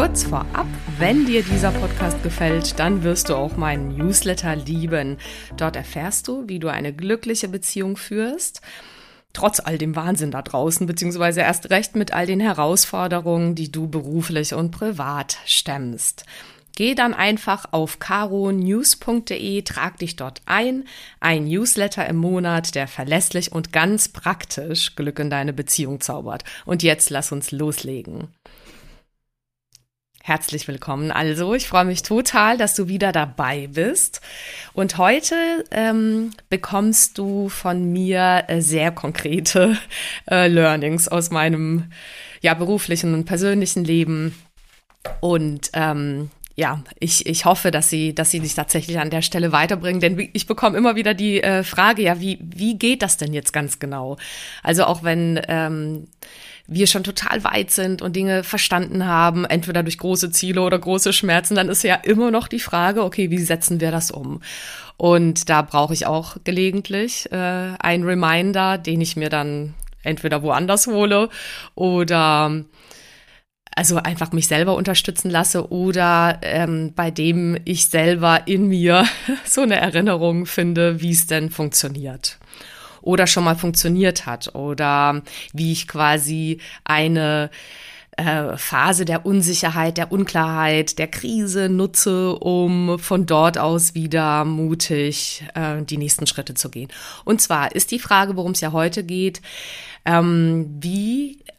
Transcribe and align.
Kurz 0.00 0.22
vorab, 0.22 0.66
wenn 0.96 1.26
dir 1.26 1.42
dieser 1.42 1.72
Podcast 1.72 2.22
gefällt, 2.22 2.78
dann 2.78 3.02
wirst 3.02 3.28
du 3.28 3.34
auch 3.34 3.58
meinen 3.58 3.98
Newsletter 3.98 4.56
lieben. 4.56 5.18
Dort 5.58 5.76
erfährst 5.76 6.26
du, 6.26 6.48
wie 6.48 6.58
du 6.58 6.68
eine 6.68 6.94
glückliche 6.94 7.48
Beziehung 7.48 7.98
führst, 7.98 8.62
trotz 9.34 9.60
all 9.60 9.76
dem 9.76 9.94
Wahnsinn 9.96 10.30
da 10.30 10.40
draußen, 10.40 10.86
beziehungsweise 10.86 11.42
erst 11.42 11.68
recht 11.68 11.96
mit 11.96 12.14
all 12.14 12.24
den 12.24 12.40
Herausforderungen, 12.40 13.54
die 13.54 13.70
du 13.70 13.88
beruflich 13.88 14.54
und 14.54 14.70
privat 14.70 15.36
stemmst. 15.44 16.24
Geh 16.76 16.94
dann 16.94 17.12
einfach 17.12 17.66
auf 17.72 17.98
caronews.de, 17.98 19.60
trag 19.60 19.98
dich 19.98 20.16
dort 20.16 20.40
ein. 20.46 20.84
Ein 21.20 21.44
Newsletter 21.44 22.08
im 22.08 22.16
Monat, 22.16 22.74
der 22.74 22.88
verlässlich 22.88 23.52
und 23.52 23.70
ganz 23.70 24.08
praktisch 24.08 24.96
Glück 24.96 25.18
in 25.18 25.28
deine 25.28 25.52
Beziehung 25.52 26.00
zaubert. 26.00 26.44
Und 26.64 26.82
jetzt 26.82 27.10
lass 27.10 27.32
uns 27.32 27.50
loslegen. 27.50 28.28
Herzlich 30.22 30.68
willkommen. 30.68 31.10
Also, 31.10 31.54
ich 31.54 31.66
freue 31.66 31.86
mich 31.86 32.02
total, 32.02 32.58
dass 32.58 32.74
du 32.74 32.88
wieder 32.88 33.10
dabei 33.10 33.68
bist. 33.68 34.20
Und 34.74 34.98
heute 34.98 35.34
ähm, 35.70 36.32
bekommst 36.50 37.16
du 37.16 37.48
von 37.48 37.90
mir 37.90 38.44
äh, 38.48 38.60
sehr 38.60 38.90
konkrete 38.90 39.78
äh, 40.30 40.46
Learnings 40.46 41.08
aus 41.08 41.30
meinem 41.30 41.90
ja, 42.42 42.52
beruflichen 42.52 43.14
und 43.14 43.24
persönlichen 43.24 43.82
Leben. 43.82 44.34
Und 45.20 45.70
ähm, 45.72 46.30
ja, 46.60 46.82
ich, 46.98 47.24
ich 47.24 47.46
hoffe, 47.46 47.70
dass 47.70 47.88
sie, 47.88 48.14
dass 48.14 48.30
sie 48.30 48.40
dich 48.40 48.54
tatsächlich 48.54 48.98
an 48.98 49.08
der 49.08 49.22
Stelle 49.22 49.50
weiterbringen, 49.50 49.98
denn 49.98 50.28
ich 50.34 50.46
bekomme 50.46 50.76
immer 50.76 50.94
wieder 50.94 51.14
die 51.14 51.42
äh, 51.42 51.64
Frage, 51.64 52.02
ja, 52.02 52.20
wie, 52.20 52.38
wie 52.42 52.76
geht 52.76 53.00
das 53.00 53.16
denn 53.16 53.32
jetzt 53.32 53.54
ganz 53.54 53.78
genau? 53.78 54.18
Also 54.62 54.84
auch 54.84 55.02
wenn 55.02 55.40
ähm, 55.48 56.06
wir 56.66 56.86
schon 56.86 57.02
total 57.02 57.44
weit 57.44 57.70
sind 57.70 58.02
und 58.02 58.14
Dinge 58.14 58.44
verstanden 58.44 59.06
haben, 59.06 59.46
entweder 59.46 59.82
durch 59.82 59.96
große 59.96 60.32
Ziele 60.32 60.60
oder 60.60 60.78
große 60.78 61.14
Schmerzen, 61.14 61.54
dann 61.54 61.70
ist 61.70 61.82
ja 61.82 61.94
immer 61.94 62.30
noch 62.30 62.46
die 62.46 62.60
Frage, 62.60 63.04
okay, 63.04 63.30
wie 63.30 63.38
setzen 63.38 63.80
wir 63.80 63.90
das 63.90 64.10
um? 64.10 64.42
Und 64.98 65.48
da 65.48 65.62
brauche 65.62 65.94
ich 65.94 66.04
auch 66.04 66.36
gelegentlich 66.44 67.32
äh, 67.32 67.36
einen 67.36 68.04
Reminder, 68.04 68.76
den 68.76 69.00
ich 69.00 69.16
mir 69.16 69.30
dann 69.30 69.72
entweder 70.02 70.42
woanders 70.42 70.88
hole 70.88 71.30
oder 71.74 72.64
also 73.74 73.96
einfach 73.96 74.32
mich 74.32 74.48
selber 74.48 74.74
unterstützen 74.74 75.30
lasse 75.30 75.70
oder 75.70 76.38
ähm, 76.42 76.92
bei 76.94 77.10
dem 77.10 77.56
ich 77.64 77.86
selber 77.86 78.42
in 78.46 78.66
mir 78.66 79.06
so 79.44 79.62
eine 79.62 79.76
Erinnerung 79.76 80.46
finde, 80.46 81.00
wie 81.00 81.12
es 81.12 81.26
denn 81.26 81.50
funktioniert 81.50 82.38
oder 83.02 83.26
schon 83.26 83.44
mal 83.44 83.56
funktioniert 83.56 84.26
hat 84.26 84.54
oder 84.54 85.22
wie 85.52 85.72
ich 85.72 85.88
quasi 85.88 86.60
eine 86.84 87.50
äh, 88.16 88.56
Phase 88.56 89.04
der 89.04 89.24
Unsicherheit, 89.24 89.96
der 89.96 90.12
Unklarheit, 90.12 90.98
der 90.98 91.08
Krise 91.08 91.68
nutze, 91.68 92.34
um 92.34 92.98
von 92.98 93.24
dort 93.24 93.56
aus 93.56 93.94
wieder 93.94 94.44
mutig 94.44 95.44
äh, 95.54 95.82
die 95.82 95.96
nächsten 95.96 96.26
Schritte 96.26 96.54
zu 96.54 96.70
gehen. 96.70 96.88
Und 97.24 97.40
zwar 97.40 97.74
ist 97.74 97.90
die 97.90 97.98
Frage, 97.98 98.36
worum 98.36 98.52
es 98.52 98.60
ja 98.60 98.72
heute 98.72 99.04
geht, 99.04 99.40
ähm, 100.04 100.76
wie 100.80 101.09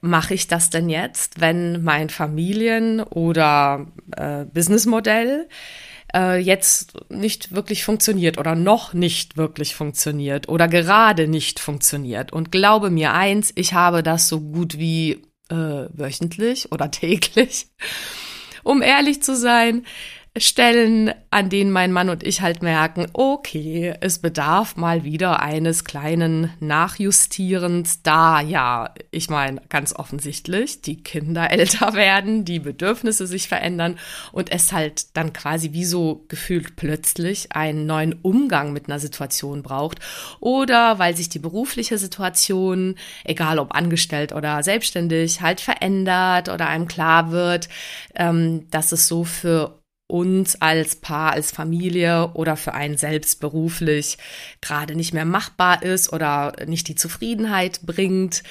mache 0.02 0.34
ich 0.34 0.48
das 0.48 0.70
denn 0.70 0.90
jetzt, 0.90 1.40
wenn 1.40 1.84
mein 1.84 2.10
Familien- 2.10 3.02
oder 3.02 3.88
äh, 4.18 4.46
Businessmodell 4.46 5.48
äh, 6.14 6.40
jetzt 6.40 6.94
nicht 7.10 7.54
wirklich 7.54 7.84
funktioniert 7.84 8.38
oder 8.38 8.56
noch 8.56 8.94
nicht 8.94 9.38
wirklich 9.38 9.76
funktioniert 9.76 10.50
oder 10.50 10.68
gerade 10.68 11.28
nicht 11.28 11.60
funktioniert. 11.60 12.34
Und 12.34 12.52
glaube 12.52 12.90
mir 12.90 13.14
eins, 13.14 13.52
ich 13.56 13.74
habe 13.74 14.04
das 14.04 14.28
so 14.28 14.42
gut 14.42 14.78
wie 14.78 15.24
äh, 15.50 15.88
wöchentlich 15.94 16.72
oder 16.72 16.90
täglich. 16.92 17.68
Um 18.64 18.82
ehrlich 18.82 19.24
zu 19.24 19.36
sein, 19.36 19.86
Stellen, 20.38 21.14
an 21.30 21.50
denen 21.50 21.72
mein 21.72 21.92
Mann 21.92 22.10
und 22.10 22.24
ich 22.24 22.40
halt 22.40 22.64
merken, 22.64 23.08
okay, 23.12 23.96
es 24.00 24.20
bedarf 24.20 24.78
mal 24.78 25.04
wieder 25.04 25.42
eines 25.42 25.84
kleinen 25.84 26.54
Nachjustierens, 26.62 28.02
da 28.02 28.40
ja, 28.40 28.94
ich 29.12 29.30
meine, 29.30 29.62
ganz 29.68 29.94
offensichtlich, 29.94 30.82
die 30.82 31.04
Kinder 31.04 31.52
älter 31.52 31.96
werden, 31.96 32.46
die 32.46 32.60
Bedürfnisse 32.60 33.28
sich 33.28 33.50
verändern 33.50 34.00
und 34.32 34.50
es 34.54 34.72
halt 34.72 35.18
dann 35.18 35.34
quasi 35.34 35.74
wie 35.74 35.84
so 35.84 36.24
gefühlt 36.30 36.78
plötzlich 36.78 37.52
einen 37.52 37.86
neuen 37.86 38.14
Umgang 38.14 38.72
mit 38.72 38.88
einer 38.88 39.00
Situation 39.00 39.64
braucht 39.64 40.00
oder 40.40 40.98
weil 40.98 41.14
sich 41.14 41.28
die 41.28 41.40
berufliche 41.40 41.98
Situation, 41.98 42.96
egal 43.26 43.60
ob 43.60 43.76
angestellt 43.76 44.32
oder 44.32 44.64
selbstständig, 44.64 45.42
halt 45.42 45.60
verändert 45.60 46.48
oder 46.48 46.68
einem 46.68 46.88
klar 46.88 47.32
wird, 47.32 47.68
ähm, 48.16 48.70
dass 48.72 48.94
es 48.94 49.10
so 49.10 49.26
für 49.26 49.81
uns 50.12 50.62
als 50.62 50.98
Paar, 50.98 51.32
als 51.32 51.52
Familie 51.52 52.32
oder 52.34 52.58
für 52.58 52.74
einen 52.74 52.98
selbst 52.98 53.40
beruflich 53.40 54.18
gerade 54.60 54.96
nicht 54.96 55.14
mehr 55.14 55.26
machbar 55.26 55.84
ist 55.84 56.12
oder 56.12 56.54
nicht 56.68 56.88
die 56.90 56.96
Zufriedenheit 56.96 57.82
bringt, 57.84 58.44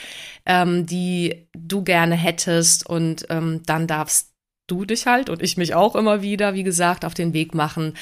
ähm, 0.47 0.87
die 0.87 1.47
du 1.53 1.83
gerne 1.83 2.17
hättest. 2.17 2.87
Und 2.87 3.27
ähm, 3.29 3.63
dann 3.67 3.87
darfst 3.87 4.31
du 4.67 4.85
dich 4.85 5.07
halt 5.07 5.29
und 5.29 5.43
ich 5.43 5.57
mich 5.57 5.75
auch 5.75 5.97
immer 5.97 6.23
wieder, 6.23 6.55
wie 6.55 6.63
gesagt, 6.63 7.05
auf 7.05 7.15
den 7.15 7.35
Weg 7.35 7.55
machen, 7.55 7.95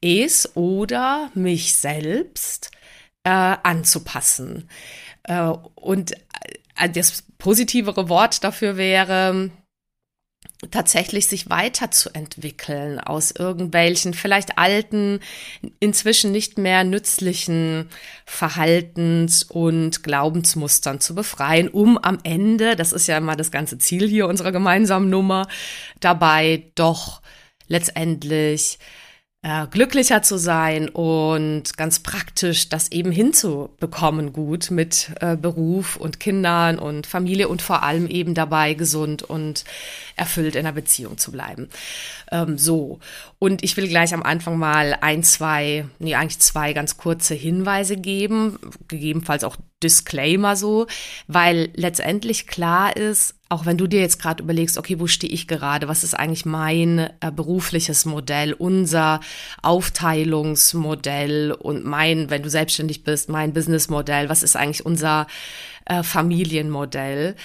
es 0.00 0.56
oder 0.56 1.30
mich 1.34 1.74
selbst 1.74 2.70
äh, 3.24 3.30
anzupassen. 3.30 4.68
Äh, 5.24 5.52
und 5.74 6.12
äh, 6.76 6.88
das 6.88 7.24
positivere 7.38 8.08
Wort 8.08 8.42
dafür 8.42 8.76
wäre, 8.76 9.50
tatsächlich 10.70 11.26
sich 11.26 11.50
weiterzuentwickeln 11.50 13.00
aus 13.00 13.32
irgendwelchen 13.32 14.14
vielleicht 14.14 14.58
alten, 14.58 15.20
inzwischen 15.80 16.30
nicht 16.30 16.56
mehr 16.56 16.84
nützlichen 16.84 17.88
Verhaltens- 18.24 19.42
und 19.42 20.02
Glaubensmustern 20.02 21.00
zu 21.00 21.14
befreien, 21.14 21.68
um 21.68 21.98
am 21.98 22.18
Ende, 22.22 22.76
das 22.76 22.92
ist 22.92 23.08
ja 23.08 23.18
immer 23.18 23.36
das 23.36 23.50
ganze 23.50 23.78
Ziel 23.78 24.08
hier 24.08 24.28
unserer 24.28 24.52
gemeinsamen 24.52 25.10
Nummer, 25.10 25.48
dabei 26.00 26.70
doch 26.74 27.22
letztendlich 27.66 28.78
äh, 29.42 29.66
glücklicher 29.66 30.22
zu 30.22 30.38
sein 30.38 30.88
und 30.88 31.76
ganz 31.76 31.98
praktisch 31.98 32.68
das 32.68 32.92
eben 32.92 33.10
hinzubekommen 33.10 34.32
gut 34.32 34.70
mit 34.70 35.10
äh, 35.20 35.36
Beruf 35.36 35.96
und 35.96 36.20
Kindern 36.20 36.78
und 36.78 37.08
Familie 37.08 37.48
und 37.48 37.60
vor 37.60 37.82
allem 37.82 38.06
eben 38.06 38.34
dabei 38.34 38.74
gesund 38.74 39.24
und 39.24 39.64
erfüllt 40.14 40.54
in 40.54 40.64
der 40.64 40.72
Beziehung 40.72 41.18
zu 41.18 41.32
bleiben. 41.32 41.68
Ähm, 42.30 42.56
so. 42.56 43.00
Und 43.40 43.64
ich 43.64 43.76
will 43.76 43.88
gleich 43.88 44.14
am 44.14 44.22
Anfang 44.22 44.58
mal 44.58 44.96
ein, 45.00 45.24
zwei, 45.24 45.86
nee, 45.98 46.14
eigentlich 46.14 46.38
zwei 46.38 46.72
ganz 46.72 46.96
kurze 46.96 47.34
Hinweise 47.34 47.96
geben, 47.96 48.60
gegebenenfalls 48.86 49.42
auch 49.42 49.56
Disclaimer 49.82 50.54
so, 50.54 50.86
weil 51.26 51.70
letztendlich 51.74 52.46
klar 52.46 52.96
ist, 52.96 53.34
auch 53.52 53.66
wenn 53.66 53.76
du 53.76 53.86
dir 53.86 54.00
jetzt 54.00 54.18
gerade 54.18 54.42
überlegst, 54.42 54.78
okay, 54.78 54.98
wo 54.98 55.06
stehe 55.06 55.32
ich 55.32 55.46
gerade? 55.46 55.86
Was 55.86 56.04
ist 56.04 56.14
eigentlich 56.18 56.46
mein 56.46 57.10
äh, 57.20 57.30
berufliches 57.30 58.06
Modell, 58.06 58.54
unser 58.54 59.20
Aufteilungsmodell 59.60 61.52
und 61.52 61.84
mein, 61.84 62.30
wenn 62.30 62.42
du 62.42 62.48
selbstständig 62.48 63.04
bist, 63.04 63.28
mein 63.28 63.52
Businessmodell? 63.52 64.30
Was 64.30 64.42
ist 64.42 64.56
eigentlich 64.56 64.86
unser 64.86 65.26
äh, 65.84 66.02
Familienmodell? 66.02 67.36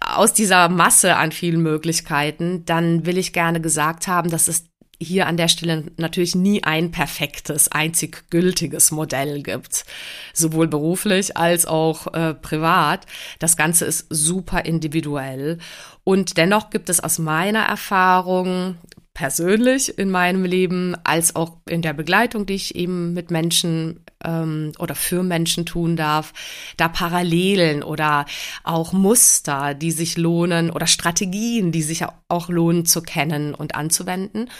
Aus 0.00 0.32
dieser 0.32 0.70
Masse 0.70 1.16
an 1.16 1.32
vielen 1.32 1.60
Möglichkeiten, 1.60 2.64
dann 2.64 3.04
will 3.04 3.18
ich 3.18 3.34
gerne 3.34 3.60
gesagt 3.60 4.08
haben, 4.08 4.30
dass 4.30 4.48
es 4.48 4.64
hier 5.00 5.26
an 5.26 5.36
der 5.36 5.48
Stelle 5.48 5.84
natürlich 5.96 6.34
nie 6.34 6.64
ein 6.64 6.90
perfektes, 6.90 7.70
einzig 7.70 8.30
gültiges 8.30 8.90
Modell 8.90 9.42
gibt, 9.42 9.84
sowohl 10.32 10.68
beruflich 10.68 11.36
als 11.36 11.66
auch 11.66 12.12
äh, 12.14 12.34
privat. 12.34 13.06
Das 13.38 13.56
Ganze 13.56 13.84
ist 13.84 14.06
super 14.08 14.64
individuell 14.64 15.58
und 16.04 16.36
dennoch 16.36 16.70
gibt 16.70 16.88
es 16.88 17.00
aus 17.00 17.18
meiner 17.18 17.64
Erfahrung 17.64 18.76
persönlich 19.16 19.98
in 19.98 20.10
meinem 20.10 20.44
Leben 20.44 20.94
als 21.02 21.36
auch 21.36 21.56
in 21.66 21.80
der 21.80 21.94
Begleitung, 21.94 22.44
die 22.44 22.52
ich 22.52 22.74
eben 22.74 23.14
mit 23.14 23.30
Menschen 23.30 24.04
ähm, 24.22 24.72
oder 24.78 24.94
für 24.94 25.22
Menschen 25.22 25.64
tun 25.64 25.96
darf, 25.96 26.34
da 26.76 26.88
Parallelen 26.88 27.82
oder 27.82 28.26
auch 28.62 28.92
Muster, 28.92 29.72
die 29.72 29.90
sich 29.90 30.18
lohnen 30.18 30.70
oder 30.70 30.86
Strategien, 30.86 31.72
die 31.72 31.80
sich 31.80 32.04
auch 32.28 32.50
lohnen 32.50 32.84
zu 32.84 33.00
kennen 33.00 33.54
und 33.54 33.74
anzuwenden. 33.74 34.50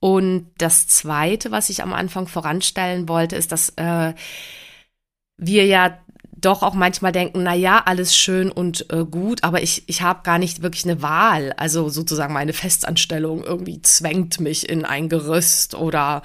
Und 0.00 0.50
das 0.58 0.86
Zweite, 0.86 1.50
was 1.50 1.70
ich 1.70 1.82
am 1.82 1.94
Anfang 1.94 2.28
voranstellen 2.28 3.08
wollte, 3.08 3.36
ist, 3.36 3.52
dass 3.52 3.70
äh, 3.76 4.12
wir 5.38 5.64
ja 5.64 5.98
doch 6.44 6.62
auch 6.62 6.74
manchmal 6.74 7.12
denken, 7.12 7.42
na 7.42 7.54
ja, 7.54 7.82
alles 7.84 8.16
schön 8.16 8.50
und 8.50 8.90
äh, 8.92 9.04
gut, 9.04 9.44
aber 9.44 9.62
ich, 9.62 9.84
ich 9.88 10.02
habe 10.02 10.20
gar 10.22 10.38
nicht 10.38 10.62
wirklich 10.62 10.84
eine 10.84 11.02
Wahl. 11.02 11.52
Also 11.56 11.88
sozusagen 11.88 12.34
meine 12.34 12.52
Festanstellung 12.52 13.44
irgendwie 13.44 13.80
zwängt 13.82 14.40
mich 14.40 14.68
in 14.68 14.84
ein 14.84 15.08
Gerüst 15.08 15.74
oder 15.74 16.22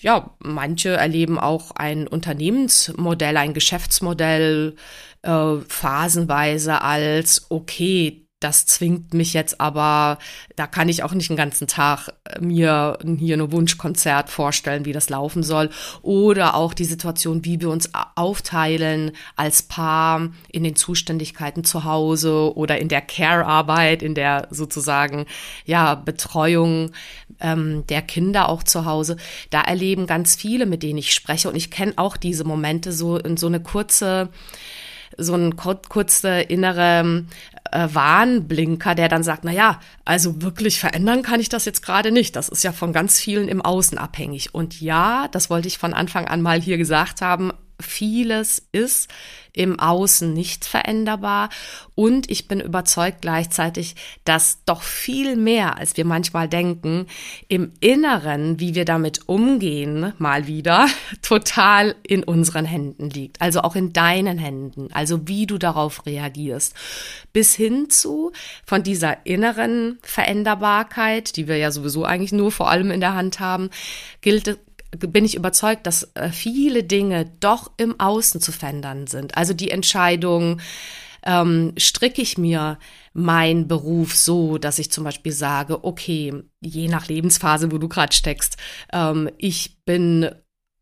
ja, 0.00 0.30
manche 0.38 0.90
erleben 0.90 1.38
auch 1.38 1.72
ein 1.72 2.06
Unternehmensmodell, 2.06 3.36
ein 3.36 3.54
Geschäftsmodell 3.54 4.76
äh, 5.22 5.56
phasenweise 5.68 6.82
als 6.82 7.46
okay, 7.50 8.25
das 8.46 8.64
zwingt 8.64 9.12
mich 9.12 9.32
jetzt 9.32 9.60
aber, 9.60 10.18
da 10.54 10.68
kann 10.68 10.88
ich 10.88 11.02
auch 11.02 11.12
nicht 11.12 11.30
den 11.30 11.36
ganzen 11.36 11.66
Tag 11.66 12.10
äh, 12.24 12.40
mir 12.40 12.96
hier 13.18 13.36
ein 13.36 13.52
Wunschkonzert 13.52 14.30
vorstellen, 14.30 14.84
wie 14.84 14.92
das 14.92 15.10
laufen 15.10 15.42
soll. 15.42 15.68
Oder 16.02 16.54
auch 16.54 16.72
die 16.72 16.84
Situation, 16.84 17.44
wie 17.44 17.60
wir 17.60 17.70
uns 17.70 17.90
aufteilen 18.14 19.10
als 19.34 19.62
Paar 19.62 20.30
in 20.52 20.62
den 20.62 20.76
Zuständigkeiten 20.76 21.64
zu 21.64 21.82
Hause 21.82 22.56
oder 22.56 22.78
in 22.78 22.88
der 22.88 23.00
Care-Arbeit, 23.00 24.04
in 24.04 24.14
der 24.14 24.46
sozusagen, 24.50 25.26
ja, 25.64 25.96
Betreuung 25.96 26.92
ähm, 27.40 27.84
der 27.88 28.02
Kinder 28.02 28.48
auch 28.48 28.62
zu 28.62 28.84
Hause. 28.84 29.16
Da 29.50 29.62
erleben 29.62 30.06
ganz 30.06 30.36
viele, 30.36 30.66
mit 30.66 30.84
denen 30.84 30.98
ich 30.98 31.12
spreche. 31.12 31.48
Und 31.48 31.56
ich 31.56 31.72
kenne 31.72 31.94
auch 31.96 32.16
diese 32.16 32.44
Momente 32.44 32.92
so 32.92 33.16
in 33.16 33.36
so 33.36 33.48
eine 33.48 33.58
kurze, 33.58 34.28
so 35.16 35.34
ein 35.34 35.56
kurze 35.56 36.40
innere 36.40 37.24
äh, 37.72 37.88
Warnblinker, 37.92 38.94
der 38.94 39.08
dann 39.08 39.22
sagt, 39.22 39.44
na 39.44 39.52
ja, 39.52 39.80
also 40.04 40.42
wirklich 40.42 40.80
verändern 40.80 41.22
kann 41.22 41.40
ich 41.40 41.48
das 41.48 41.64
jetzt 41.64 41.82
gerade 41.82 42.12
nicht. 42.12 42.36
Das 42.36 42.48
ist 42.48 42.64
ja 42.64 42.72
von 42.72 42.92
ganz 42.92 43.18
vielen 43.20 43.48
im 43.48 43.62
Außen 43.62 43.98
abhängig. 43.98 44.54
Und 44.54 44.80
ja, 44.80 45.28
das 45.28 45.50
wollte 45.50 45.68
ich 45.68 45.78
von 45.78 45.94
Anfang 45.94 46.26
an 46.26 46.42
mal 46.42 46.60
hier 46.60 46.78
gesagt 46.78 47.22
haben, 47.22 47.52
vieles 47.80 48.66
ist 48.72 49.08
im 49.52 49.80
Außen 49.80 50.32
nicht 50.34 50.66
veränderbar 50.66 51.48
und 51.94 52.30
ich 52.30 52.46
bin 52.46 52.60
überzeugt 52.60 53.22
gleichzeitig, 53.22 53.96
dass 54.24 54.62
doch 54.66 54.82
viel 54.82 55.34
mehr, 55.34 55.78
als 55.78 55.96
wir 55.96 56.04
manchmal 56.04 56.46
denken, 56.46 57.06
im 57.48 57.72
Inneren, 57.80 58.60
wie 58.60 58.74
wir 58.74 58.84
damit 58.84 59.28
umgehen, 59.28 60.12
mal 60.18 60.46
wieder, 60.46 60.88
total 61.22 61.96
in 62.06 62.22
unseren 62.22 62.66
Händen 62.66 63.08
liegt. 63.08 63.40
Also 63.40 63.62
auch 63.62 63.76
in 63.76 63.94
deinen 63.94 64.36
Händen, 64.36 64.88
also 64.92 65.26
wie 65.26 65.46
du 65.46 65.56
darauf 65.56 66.04
reagierst. 66.04 66.74
Bis 67.32 67.54
hin 67.54 67.88
zu 67.88 68.32
von 68.66 68.82
dieser 68.82 69.24
inneren 69.24 69.98
Veränderbarkeit, 70.02 71.36
die 71.36 71.48
wir 71.48 71.56
ja 71.56 71.70
sowieso 71.70 72.04
eigentlich 72.04 72.32
nur 72.32 72.52
vor 72.52 72.70
allem 72.70 72.90
in 72.90 73.00
der 73.00 73.14
Hand 73.14 73.40
haben, 73.40 73.70
gilt 74.20 74.58
bin 74.90 75.24
ich 75.24 75.36
überzeugt, 75.36 75.86
dass 75.86 76.14
äh, 76.14 76.30
viele 76.30 76.84
Dinge 76.84 77.30
doch 77.40 77.72
im 77.76 77.98
Außen 77.98 78.40
zu 78.40 78.52
verändern 78.52 79.06
sind. 79.06 79.36
Also 79.36 79.52
die 79.52 79.70
Entscheidung, 79.70 80.60
ähm, 81.26 81.72
stricke 81.76 82.22
ich 82.22 82.38
mir 82.38 82.78
meinen 83.12 83.66
Beruf 83.66 84.14
so, 84.14 84.58
dass 84.58 84.78
ich 84.78 84.92
zum 84.92 85.04
Beispiel 85.04 85.32
sage, 85.32 85.84
okay, 85.84 86.32
je 86.60 86.88
nach 86.88 87.08
Lebensphase, 87.08 87.72
wo 87.72 87.78
du 87.78 87.88
gerade 87.88 88.14
steckst, 88.14 88.56
ähm, 88.92 89.28
ich 89.36 89.76
bin 89.84 90.30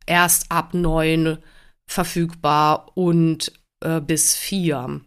erst 0.07 0.53
ab 0.53 0.75
neun 0.75 1.39
verfügbar 1.87 2.93
und 2.95 3.53
äh, 3.81 4.01
bis 4.01 4.37
vier. 4.37 5.01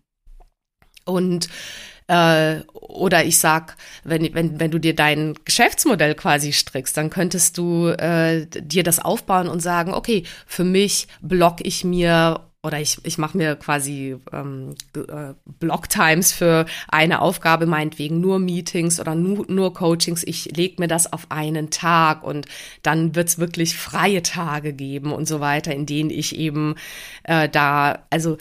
Und 1.05 1.49
äh, 2.07 2.61
oder 2.71 3.25
ich 3.25 3.37
sag, 3.37 3.75
wenn, 4.03 4.33
wenn, 4.33 4.59
wenn 4.59 4.71
du 4.71 4.79
dir 4.79 4.95
dein 4.95 5.35
Geschäftsmodell 5.45 6.15
quasi 6.15 6.53
strickst, 6.53 6.95
dann 6.97 7.09
könntest 7.09 7.57
du 7.57 7.87
äh, 7.87 8.47
dir 8.47 8.83
das 8.83 8.99
aufbauen 8.99 9.47
und 9.47 9.59
sagen, 9.59 9.93
okay, 9.93 10.23
für 10.45 10.63
mich 10.63 11.07
block 11.21 11.57
ich 11.61 11.83
mir 11.83 12.46
oder 12.63 12.81
ich, 12.81 12.97
ich 13.03 13.19
mache 13.19 13.37
mir 13.37 13.55
quasi 13.55 14.17
ähm, 14.33 14.73
äh, 14.95 15.33
Blocktimes 15.45 16.31
für 16.33 16.65
eine 16.87 17.21
Aufgabe, 17.21 17.67
meinetwegen 17.67 18.19
nur 18.19 18.39
Meetings 18.39 18.99
oder 18.99 19.13
nur, 19.13 19.45
nur 19.47 19.75
Coachings. 19.75 20.23
Ich 20.23 20.57
lege 20.57 20.75
mir 20.79 20.87
das 20.87 21.11
auf 21.13 21.27
einen 21.29 21.69
Tag 21.69 22.23
und 22.23 22.47
dann 22.81 23.15
wird's 23.15 23.37
wirklich 23.37 23.77
freie 23.77 24.23
Tage 24.23 24.73
geben 24.73 25.13
und 25.13 25.27
so 25.27 25.39
weiter, 25.39 25.73
in 25.73 25.85
denen 25.85 26.09
ich 26.09 26.35
eben 26.35 26.75
äh, 27.23 27.47
da, 27.47 27.99
also 28.09 28.37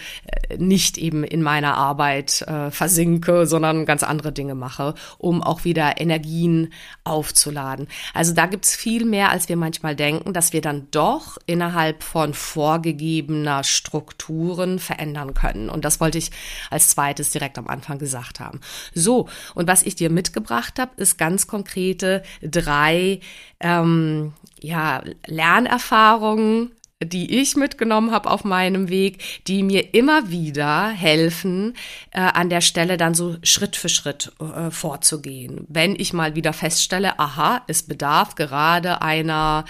äh, 0.49 0.57
nicht 0.57 0.97
eben 0.97 1.23
in 1.23 1.43
meiner 1.43 1.77
Arbeit 1.77 2.41
äh, 2.43 2.71
versinke, 2.71 3.47
sondern 3.47 3.85
ganz 3.85 4.03
andere 4.03 4.33
Dinge 4.33 4.55
mache, 4.55 4.95
um 5.19 5.43
auch 5.43 5.65
wieder 5.65 6.01
Energien 6.01 6.73
aufzuladen. 7.05 7.87
Also 8.15 8.33
da 8.33 8.47
gibt's 8.47 8.75
viel 8.75 9.05
mehr, 9.05 9.31
als 9.31 9.51
wir 9.51 9.57
manchmal 9.57 9.95
denken, 9.95 10.33
dass 10.33 10.55
wir 10.55 10.63
dann 10.63 10.89
doch 10.91 11.37
innerhalb 11.45 12.03
von 12.03 12.33
vorgegebener 12.33 13.63
Struktur 13.63 14.06
Strukturen 14.06 14.79
verändern 14.79 15.35
können. 15.35 15.69
Und 15.69 15.85
das 15.85 16.00
wollte 16.00 16.19
ich 16.19 16.31
als 16.70 16.88
zweites 16.88 17.31
direkt 17.31 17.58
am 17.58 17.67
Anfang 17.67 17.99
gesagt 17.99 18.38
haben. 18.38 18.61
So, 18.94 19.29
und 19.55 19.67
was 19.67 19.82
ich 19.82 19.97
dir 19.97 20.11
mitgebracht 20.11 20.79
habe, 20.79 20.93
ist 20.97 21.19
ganz 21.19 21.47
konkrete 21.47 22.23
drei 22.41 23.20
ähm, 23.61 24.32
ja, 24.61 25.03
Lernerfahrungen, 25.26 26.70
die 27.03 27.41
ich 27.41 27.56
mitgenommen 27.56 28.12
habe 28.12 28.31
auf 28.31 28.44
meinem 28.44 28.88
Weg, 28.88 29.23
die 29.49 29.62
mir 29.62 29.93
immer 29.93 30.31
wieder 30.31 30.88
helfen, 30.88 31.75
äh, 32.12 32.20
an 32.20 32.49
der 32.49 32.61
Stelle 32.61 32.97
dann 32.97 33.14
so 33.14 33.37
Schritt 33.43 33.76
für 33.76 33.88
Schritt 33.88 34.32
äh, 34.41 34.70
vorzugehen. 34.70 35.67
Wenn 35.69 35.94
ich 35.97 36.12
mal 36.12 36.37
wieder 36.37 36.53
feststelle, 36.53 37.19
aha, 37.19 37.62
es 37.67 37.82
bedarf 37.82 38.35
gerade 38.35 39.03
einer 39.03 39.64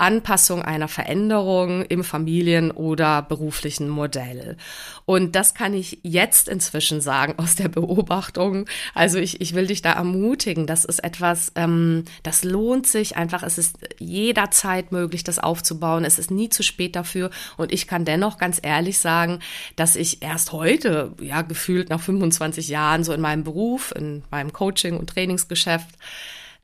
Anpassung 0.00 0.62
einer 0.62 0.88
Veränderung 0.88 1.82
im 1.82 2.04
Familien- 2.04 2.70
oder 2.70 3.22
beruflichen 3.22 3.88
Modell. 3.88 4.56
Und 5.04 5.36
das 5.36 5.54
kann 5.54 5.74
ich 5.74 5.98
jetzt 6.02 6.48
inzwischen 6.48 7.00
sagen 7.00 7.34
aus 7.36 7.54
der 7.54 7.68
Beobachtung. 7.68 8.66
Also 8.94 9.18
ich, 9.18 9.40
ich 9.40 9.54
will 9.54 9.66
dich 9.66 9.82
da 9.82 9.92
ermutigen. 9.92 10.66
Das 10.66 10.84
ist 10.84 11.04
etwas, 11.04 11.52
ähm, 11.54 12.04
das 12.22 12.44
lohnt 12.44 12.86
sich 12.86 13.16
einfach. 13.16 13.42
Es 13.42 13.58
ist 13.58 13.78
jederzeit 13.98 14.92
möglich, 14.92 15.24
das 15.24 15.38
aufzubauen. 15.38 16.04
Es 16.04 16.18
ist 16.18 16.30
nie 16.30 16.48
zu 16.48 16.62
spät 16.62 16.96
dafür. 16.96 17.30
Und 17.56 17.72
ich 17.72 17.86
kann 17.86 18.04
dennoch 18.04 18.38
ganz 18.38 18.60
ehrlich 18.62 18.98
sagen, 18.98 19.40
dass 19.76 19.96
ich 19.96 20.22
erst 20.22 20.52
heute, 20.52 21.12
ja, 21.20 21.42
gefühlt 21.42 21.90
nach 21.90 22.00
25 22.00 22.68
Jahren 22.68 23.04
so 23.04 23.12
in 23.12 23.20
meinem 23.20 23.44
Beruf, 23.44 23.92
in 23.96 24.24
meinem 24.30 24.52
Coaching- 24.52 24.96
und 24.96 25.10
Trainingsgeschäft, 25.10 25.90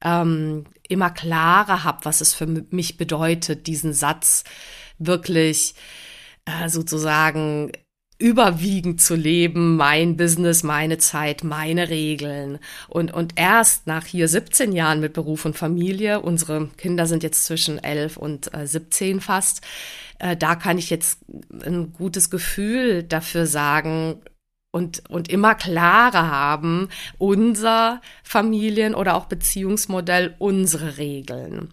ähm, 0.02 0.66
immer 0.88 1.10
klarer 1.10 1.84
habe, 1.84 2.04
was 2.04 2.20
es 2.20 2.34
für 2.34 2.46
mich 2.46 2.96
bedeutet, 2.96 3.66
diesen 3.66 3.92
Satz 3.92 4.44
wirklich 4.98 5.74
äh, 6.44 6.68
sozusagen 6.68 7.72
überwiegend 8.18 9.00
zu 9.00 9.14
leben, 9.14 9.76
mein 9.76 10.16
Business, 10.16 10.62
meine 10.62 10.96
Zeit, 10.98 11.44
meine 11.44 11.90
Regeln. 11.90 12.58
Und, 12.88 13.12
und 13.12 13.34
erst 13.36 13.86
nach 13.86 14.06
hier 14.06 14.26
17 14.26 14.72
Jahren 14.72 15.00
mit 15.00 15.12
Beruf 15.12 15.44
und 15.44 15.56
Familie, 15.56 16.20
unsere 16.20 16.68
Kinder 16.78 17.06
sind 17.06 17.22
jetzt 17.22 17.44
zwischen 17.44 17.82
11 17.82 18.16
und 18.16 18.54
äh, 18.54 18.66
17 18.66 19.20
fast, 19.20 19.60
äh, 20.18 20.36
da 20.36 20.54
kann 20.54 20.78
ich 20.78 20.88
jetzt 20.88 21.20
ein 21.62 21.92
gutes 21.92 22.30
Gefühl 22.30 23.02
dafür 23.02 23.46
sagen, 23.46 24.22
und, 24.76 25.02
und 25.08 25.30
immer 25.30 25.54
klarer 25.54 26.30
haben, 26.30 26.90
unser 27.16 28.02
Familien- 28.22 28.94
oder 28.94 29.14
auch 29.14 29.24
Beziehungsmodell, 29.24 30.34
unsere 30.38 30.98
Regeln. 30.98 31.70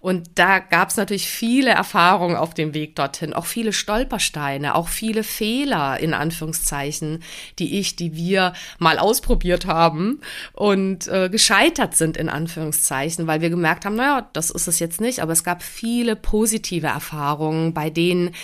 Und 0.00 0.30
da 0.34 0.58
gab 0.58 0.90
es 0.90 0.96
natürlich 0.96 1.28
viele 1.28 1.70
Erfahrungen 1.70 2.34
auf 2.34 2.52
dem 2.52 2.74
Weg 2.74 2.96
dorthin, 2.96 3.32
auch 3.32 3.46
viele 3.46 3.72
Stolpersteine, 3.72 4.74
auch 4.74 4.88
viele 4.88 5.22
Fehler 5.22 5.98
in 6.00 6.12
Anführungszeichen, 6.12 7.22
die 7.60 7.78
ich, 7.78 7.94
die 7.94 8.16
wir 8.16 8.52
mal 8.78 8.98
ausprobiert 8.98 9.66
haben 9.66 10.20
und 10.52 11.06
äh, 11.06 11.30
gescheitert 11.30 11.96
sind 11.96 12.16
in 12.16 12.28
Anführungszeichen, 12.28 13.28
weil 13.28 13.40
wir 13.40 13.50
gemerkt 13.50 13.84
haben, 13.84 13.94
naja, 13.94 14.28
das 14.32 14.50
ist 14.50 14.66
es 14.66 14.80
jetzt 14.80 15.00
nicht, 15.00 15.20
aber 15.20 15.32
es 15.32 15.44
gab 15.44 15.62
viele 15.62 16.16
positive 16.16 16.88
Erfahrungen, 16.88 17.72
bei 17.72 17.88
denen 17.88 18.34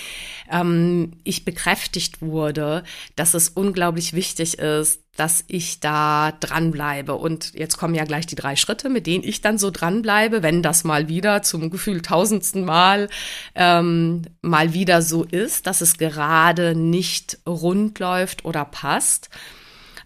ähm, 0.52 1.14
ich 1.24 1.44
bekräftigt 1.44 2.22
wurde, 2.22 2.84
dass 3.16 3.34
es 3.34 3.48
unglaublich 3.48 3.97
unglaublich 3.98 4.12
wichtig 4.12 4.58
ist, 4.58 5.02
dass 5.16 5.44
ich 5.48 5.80
da 5.80 6.32
dranbleibe. 6.32 7.14
Und 7.14 7.54
jetzt 7.54 7.76
kommen 7.76 7.94
ja 7.94 8.04
gleich 8.04 8.26
die 8.26 8.36
drei 8.36 8.54
Schritte, 8.54 8.88
mit 8.88 9.06
denen 9.06 9.24
ich 9.24 9.40
dann 9.40 9.58
so 9.58 9.70
dranbleibe, 9.70 10.42
wenn 10.42 10.62
das 10.62 10.84
mal 10.84 11.08
wieder 11.08 11.42
zum 11.42 11.70
Gefühl 11.70 12.00
tausendsten 12.02 12.64
Mal 12.64 13.08
ähm, 13.56 14.22
mal 14.40 14.72
wieder 14.72 15.02
so 15.02 15.24
ist, 15.24 15.66
dass 15.66 15.80
es 15.80 15.98
gerade 15.98 16.76
nicht 16.76 17.38
rund 17.46 17.98
läuft 17.98 18.44
oder 18.44 18.64
passt. 18.64 19.30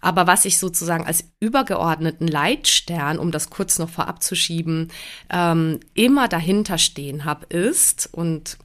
Aber 0.00 0.26
was 0.26 0.46
ich 0.46 0.58
sozusagen 0.58 1.06
als 1.06 1.24
übergeordneten 1.38 2.26
Leitstern, 2.26 3.18
um 3.18 3.30
das 3.30 3.50
kurz 3.50 3.78
noch 3.78 3.90
vorab 3.90 4.22
zu 4.22 4.34
schieben, 4.34 4.88
ähm, 5.30 5.80
immer 5.94 6.26
dahinter 6.28 6.78
stehen 6.78 7.24
habe, 7.24 7.46
ist, 7.54 8.08
und 8.10 8.56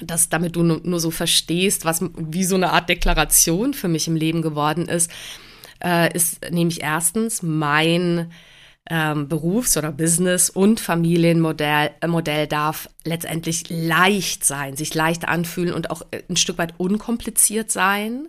das, 0.00 0.28
damit 0.28 0.56
du 0.56 0.62
nur 0.62 1.00
so 1.00 1.10
verstehst, 1.10 1.84
was 1.84 2.02
wie 2.16 2.44
so 2.44 2.54
eine 2.54 2.72
Art 2.72 2.88
Deklaration 2.88 3.74
für 3.74 3.88
mich 3.88 4.08
im 4.08 4.16
Leben 4.16 4.42
geworden 4.42 4.86
ist, 4.86 5.10
äh, 5.84 6.12
ist 6.14 6.50
nämlich 6.50 6.82
erstens 6.82 7.42
mein 7.42 8.30
ähm, 8.90 9.28
Berufs- 9.28 9.76
oder 9.76 9.92
Business- 9.92 10.50
und 10.50 10.80
Familienmodell 10.80 11.90
äh, 12.00 12.06
Modell 12.06 12.46
darf 12.46 12.88
letztendlich 13.04 13.64
leicht 13.68 14.44
sein, 14.44 14.76
sich 14.76 14.94
leicht 14.94 15.28
anfühlen 15.28 15.74
und 15.74 15.90
auch 15.90 16.02
äh, 16.10 16.22
ein 16.28 16.36
Stück 16.36 16.58
weit 16.58 16.74
unkompliziert 16.78 17.70
sein. 17.70 18.28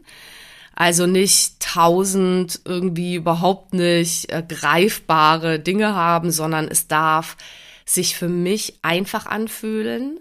Also 0.76 1.08
nicht 1.08 1.60
tausend 1.60 2.62
irgendwie 2.66 3.16
überhaupt 3.16 3.74
nicht 3.74 4.32
äh, 4.32 4.44
greifbare 4.46 5.60
Dinge 5.60 5.96
haben, 5.96 6.32
sondern 6.32 6.68
es 6.68 6.88
darf 6.88 7.38
sich 7.86 8.16
für 8.16 8.30
mich 8.30 8.80
einfach 8.82 9.26
anfühlen. 9.26 10.20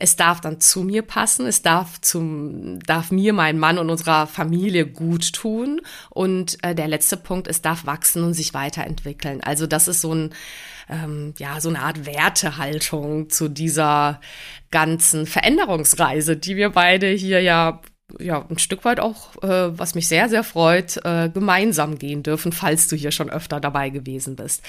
Es 0.00 0.14
darf 0.14 0.40
dann 0.40 0.60
zu 0.60 0.84
mir 0.84 1.02
passen, 1.02 1.46
es 1.46 1.62
darf 1.62 2.00
zum, 2.00 2.78
darf 2.80 3.10
mir, 3.10 3.32
mein 3.32 3.58
Mann 3.58 3.78
und 3.78 3.90
unserer 3.90 4.28
Familie 4.28 4.86
gut 4.86 5.32
tun. 5.32 5.80
Und 6.10 6.56
äh, 6.62 6.74
der 6.74 6.86
letzte 6.86 7.16
Punkt, 7.16 7.48
es 7.48 7.62
darf 7.62 7.84
wachsen 7.84 8.22
und 8.22 8.34
sich 8.34 8.54
weiterentwickeln. 8.54 9.40
Also 9.42 9.66
das 9.66 9.88
ist 9.88 10.00
so 10.00 10.14
ein, 10.14 10.34
ähm, 10.88 11.34
ja, 11.38 11.60
so 11.60 11.68
eine 11.68 11.80
Art 11.80 12.06
Wertehaltung 12.06 13.28
zu 13.28 13.48
dieser 13.48 14.20
ganzen 14.70 15.26
Veränderungsreise, 15.26 16.36
die 16.36 16.56
wir 16.56 16.70
beide 16.70 17.08
hier 17.08 17.40
ja 17.40 17.80
ja, 18.18 18.44
ein 18.48 18.58
Stück 18.58 18.84
weit 18.84 19.00
auch, 19.00 19.36
äh, 19.42 19.78
was 19.78 19.94
mich 19.94 20.08
sehr, 20.08 20.28
sehr 20.28 20.42
freut, 20.42 20.98
äh, 21.04 21.28
gemeinsam 21.28 21.98
gehen 21.98 22.22
dürfen, 22.22 22.52
falls 22.52 22.88
du 22.88 22.96
hier 22.96 23.10
schon 23.10 23.28
öfter 23.28 23.60
dabei 23.60 23.90
gewesen 23.90 24.34
bist. 24.34 24.62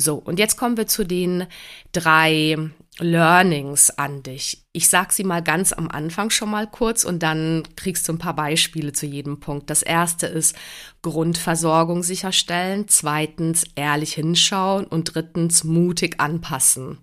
So, 0.00 0.14
und 0.14 0.38
jetzt 0.38 0.56
kommen 0.56 0.76
wir 0.76 0.86
zu 0.86 1.04
den 1.04 1.48
drei 1.90 2.56
Learnings 3.00 3.90
an 3.90 4.22
dich. 4.22 4.62
Ich 4.72 4.88
sag 4.88 5.12
sie 5.12 5.24
mal 5.24 5.42
ganz 5.42 5.72
am 5.72 5.88
Anfang 5.88 6.30
schon 6.30 6.50
mal 6.50 6.68
kurz 6.68 7.02
und 7.02 7.20
dann 7.20 7.64
kriegst 7.74 8.06
du 8.06 8.12
ein 8.12 8.18
paar 8.18 8.36
Beispiele 8.36 8.92
zu 8.92 9.06
jedem 9.06 9.40
Punkt. 9.40 9.70
Das 9.70 9.82
erste 9.82 10.28
ist 10.28 10.54
Grundversorgung 11.02 12.04
sicherstellen, 12.04 12.86
zweitens 12.86 13.64
ehrlich 13.74 14.14
hinschauen 14.14 14.84
und 14.84 15.14
drittens 15.14 15.64
mutig 15.64 16.20
anpassen. 16.20 16.98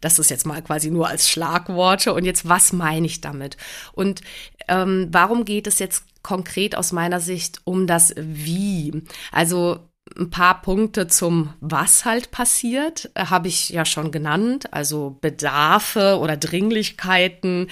Das 0.00 0.18
ist 0.18 0.30
jetzt 0.30 0.46
mal 0.46 0.62
quasi 0.62 0.90
nur 0.90 1.08
als 1.08 1.28
Schlagworte. 1.28 2.14
Und 2.14 2.24
jetzt, 2.24 2.48
was 2.48 2.72
meine 2.72 3.04
ich 3.04 3.20
damit? 3.20 3.58
Und 3.92 4.22
ähm, 4.68 5.08
warum 5.10 5.44
geht 5.44 5.66
es 5.66 5.78
jetzt 5.78 6.04
konkret 6.22 6.74
aus 6.74 6.92
meiner 6.92 7.20
Sicht 7.20 7.60
um 7.64 7.86
das 7.86 8.14
Wie? 8.16 9.02
Also 9.30 9.88
ein 10.16 10.30
paar 10.30 10.62
Punkte 10.62 11.06
zum, 11.06 11.54
was 11.60 12.04
halt 12.04 12.30
passiert, 12.30 13.10
äh, 13.14 13.26
habe 13.26 13.48
ich 13.48 13.70
ja 13.70 13.84
schon 13.84 14.10
genannt. 14.10 14.72
Also 14.72 15.16
Bedarfe 15.20 16.18
oder 16.18 16.36
Dringlichkeiten, 16.36 17.68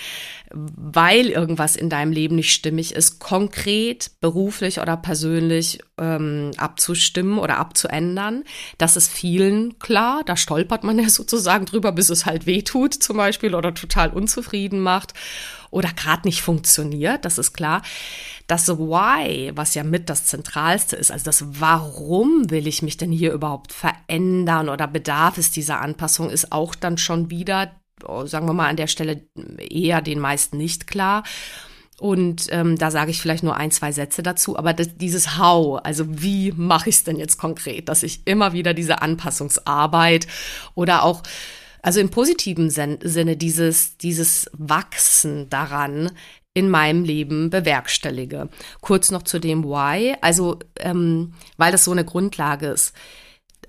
weil 0.52 1.26
irgendwas 1.26 1.76
in 1.76 1.90
deinem 1.90 2.12
Leben 2.12 2.36
nicht 2.36 2.52
stimmig 2.52 2.94
ist, 2.94 3.18
konkret, 3.18 4.10
beruflich 4.20 4.80
oder 4.80 4.96
persönlich 4.96 5.80
ähm, 5.98 6.50
abzustimmen 6.56 7.38
oder 7.38 7.58
abzuändern. 7.58 8.44
Das 8.78 8.96
ist 8.96 9.12
vielen 9.12 9.78
klar. 9.78 10.22
Da 10.24 10.36
stolpert 10.36 10.84
man 10.84 10.98
ja 11.00 11.08
sozusagen 11.08 11.66
drüber, 11.66 11.92
bis 11.92 12.10
es 12.10 12.26
halt 12.26 12.46
weh 12.46 12.62
tut 12.62 12.94
zum 12.94 13.16
Beispiel 13.16 13.54
oder 13.54 13.74
total 13.74 14.10
unzufrieden 14.10 14.80
macht 14.80 15.14
oder 15.70 15.90
gerade 15.90 16.26
nicht 16.26 16.42
funktioniert. 16.42 17.24
Das 17.24 17.38
ist 17.38 17.52
klar. 17.52 17.82
Das 18.46 18.68
Why, 18.68 19.50
was 19.54 19.74
ja 19.74 19.82
mit 19.82 20.08
das 20.08 20.26
Zentralste 20.26 20.96
ist, 20.96 21.10
also 21.10 21.24
das 21.24 21.44
Warum 21.60 22.50
will 22.50 22.66
ich 22.66 22.82
mich 22.82 22.96
denn 22.96 23.10
hier 23.10 23.32
überhaupt 23.32 23.72
verändern 23.72 24.68
oder 24.68 24.86
bedarf 24.86 25.38
es 25.38 25.50
dieser 25.50 25.80
Anpassung, 25.80 26.30
ist 26.30 26.52
auch 26.52 26.74
dann 26.74 26.98
schon 26.98 27.30
wieder, 27.30 27.72
oh, 28.06 28.26
sagen 28.26 28.46
wir 28.46 28.52
mal 28.52 28.68
an 28.68 28.76
der 28.76 28.86
Stelle 28.86 29.22
eher 29.58 30.00
den 30.00 30.20
meisten 30.20 30.56
nicht 30.58 30.86
klar. 30.86 31.24
Und 31.98 32.48
ähm, 32.50 32.76
da 32.76 32.90
sage 32.90 33.10
ich 33.10 33.20
vielleicht 33.20 33.42
nur 33.42 33.56
ein, 33.56 33.70
zwei 33.70 33.90
Sätze 33.90 34.22
dazu. 34.22 34.58
Aber 34.58 34.74
das, 34.74 34.96
dieses 34.96 35.38
How, 35.38 35.80
also 35.82 36.04
wie 36.08 36.52
mache 36.52 36.90
ich 36.90 36.96
es 36.96 37.04
denn 37.04 37.16
jetzt 37.16 37.38
konkret, 37.38 37.88
dass 37.88 38.02
ich 38.02 38.26
immer 38.26 38.52
wieder 38.52 38.74
diese 38.74 39.00
Anpassungsarbeit 39.00 40.26
oder 40.74 41.04
auch, 41.04 41.22
also 41.86 42.00
im 42.00 42.08
positiven 42.08 42.68
Sinne, 42.68 43.36
dieses, 43.36 43.96
dieses 43.96 44.50
Wachsen 44.52 45.48
daran 45.50 46.10
in 46.52 46.68
meinem 46.68 47.04
Leben 47.04 47.48
bewerkstellige. 47.48 48.48
Kurz 48.80 49.12
noch 49.12 49.22
zu 49.22 49.38
dem 49.38 49.62
Why, 49.62 50.16
also 50.20 50.58
ähm, 50.80 51.34
weil 51.58 51.70
das 51.70 51.84
so 51.84 51.92
eine 51.92 52.04
Grundlage 52.04 52.66
ist 52.66 52.92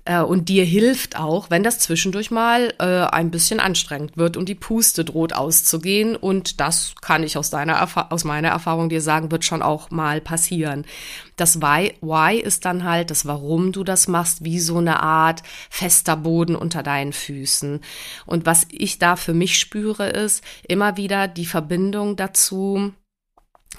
äh, 0.08 0.22
und 0.22 0.48
dir 0.48 0.64
hilft 0.64 1.18
auch, 1.18 1.50
wenn 1.50 1.62
das 1.62 1.78
zwischendurch 1.78 2.30
mal 2.30 2.72
äh, 2.78 2.84
ein 2.84 3.30
bisschen 3.30 3.60
anstrengend 3.60 4.16
wird 4.16 4.36
und 4.36 4.48
die 4.48 4.54
Puste 4.54 5.04
droht 5.04 5.34
auszugehen. 5.34 6.16
Und 6.16 6.60
das 6.60 6.94
kann 7.00 7.22
ich 7.22 7.36
aus 7.36 7.50
deiner 7.50 7.86
aus 8.10 8.24
meiner 8.24 8.48
Erfahrung 8.48 8.88
dir 8.88 9.02
sagen, 9.02 9.30
wird 9.30 9.44
schon 9.44 9.62
auch 9.62 9.90
mal 9.90 10.20
passieren. 10.20 10.86
Das 11.36 11.60
Why, 11.60 11.94
Why 12.00 12.40
ist 12.40 12.64
dann 12.64 12.84
halt 12.84 13.10
das, 13.10 13.26
warum 13.26 13.70
du 13.70 13.84
das 13.84 14.08
machst, 14.08 14.44
wie 14.44 14.58
so 14.58 14.78
eine 14.78 15.00
Art 15.02 15.42
fester 15.68 16.16
Boden 16.16 16.56
unter 16.56 16.82
deinen 16.82 17.12
Füßen. 17.12 17.80
Und 18.24 18.46
was 18.46 18.66
ich 18.70 18.98
da 18.98 19.14
für 19.14 19.34
mich 19.34 19.58
spüre, 19.58 20.08
ist 20.08 20.42
immer 20.66 20.96
wieder 20.96 21.28
die 21.28 21.46
Verbindung 21.46 22.16
dazu, 22.16 22.92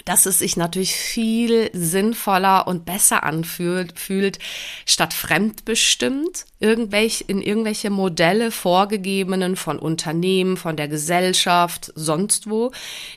dass 0.05 0.25
es 0.25 0.39
sich 0.39 0.55
natürlich 0.57 0.95
viel 0.95 1.69
sinnvoller 1.73 2.67
und 2.67 2.85
besser 2.85 3.23
anfühlt, 3.23 3.99
fühlt, 3.99 4.39
statt 4.85 5.13
fremdbestimmt, 5.13 6.45
irgendwelche, 6.59 7.23
in 7.25 7.41
irgendwelche 7.41 7.89
Modelle 7.89 8.51
vorgegebenen 8.51 9.55
von 9.55 9.79
Unternehmen, 9.79 10.57
von 10.57 10.77
der 10.77 10.87
Gesellschaft, 10.87 11.91
sonst 11.95 12.49
wo, 12.49 12.71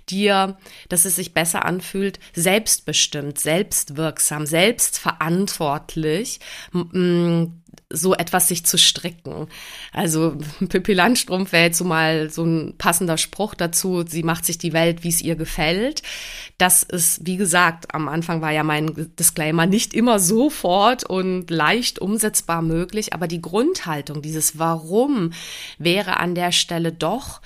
dir, 0.09 0.57
dass 0.89 1.05
es 1.05 1.17
sich 1.17 1.35
besser 1.35 1.65
anfühlt, 1.65 2.19
selbstbestimmt, 2.35 3.39
selbstwirksam, 3.39 4.47
selbstverantwortlich, 4.47 6.41
so 7.93 8.15
etwas 8.15 8.49
sich 8.49 8.65
zu 8.65 8.79
stricken. 8.79 9.49
Also 9.93 10.37
Pippi 10.69 10.95
Landstrumpf 10.95 11.53
wäre 11.53 11.65
jetzt 11.65 11.79
so 11.79 11.85
mal 11.85 12.31
so 12.31 12.45
ein 12.45 12.75
passender 12.79 13.19
Spruch 13.19 13.55
dazu. 13.55 14.05
Sie 14.07 14.23
macht 14.23 14.45
sich 14.45 14.59
die 14.59 14.73
Welt, 14.73 15.05
wie 15.05 15.11
es 15.11 15.21
ihr 15.21 15.37
gefällt. 15.37 16.03
Das 16.63 16.85
ist, 16.85 17.27
wie 17.27 17.37
gesagt, 17.37 17.93
am 17.93 18.07
Anfang 18.07 18.41
war 18.41 18.53
ja 18.53 18.63
mein 18.63 19.11
Disclaimer 19.19 19.67
nicht 19.67 19.95
immer 19.95 20.21
sofort 20.21 21.03
und 21.03 21.51
leicht 21.51 21.99
umsetzbar 21.99 22.63
möglich, 22.63 23.13
aber 23.13 23.27
die 23.27 23.43
Grundhaltung, 23.43 24.23
dieses 24.23 24.61
Warum 24.61 25.33
wäre 25.79 26.19
an 26.19 26.37
der 26.37 26.53
Stelle 26.53 26.93
doch 26.93 27.41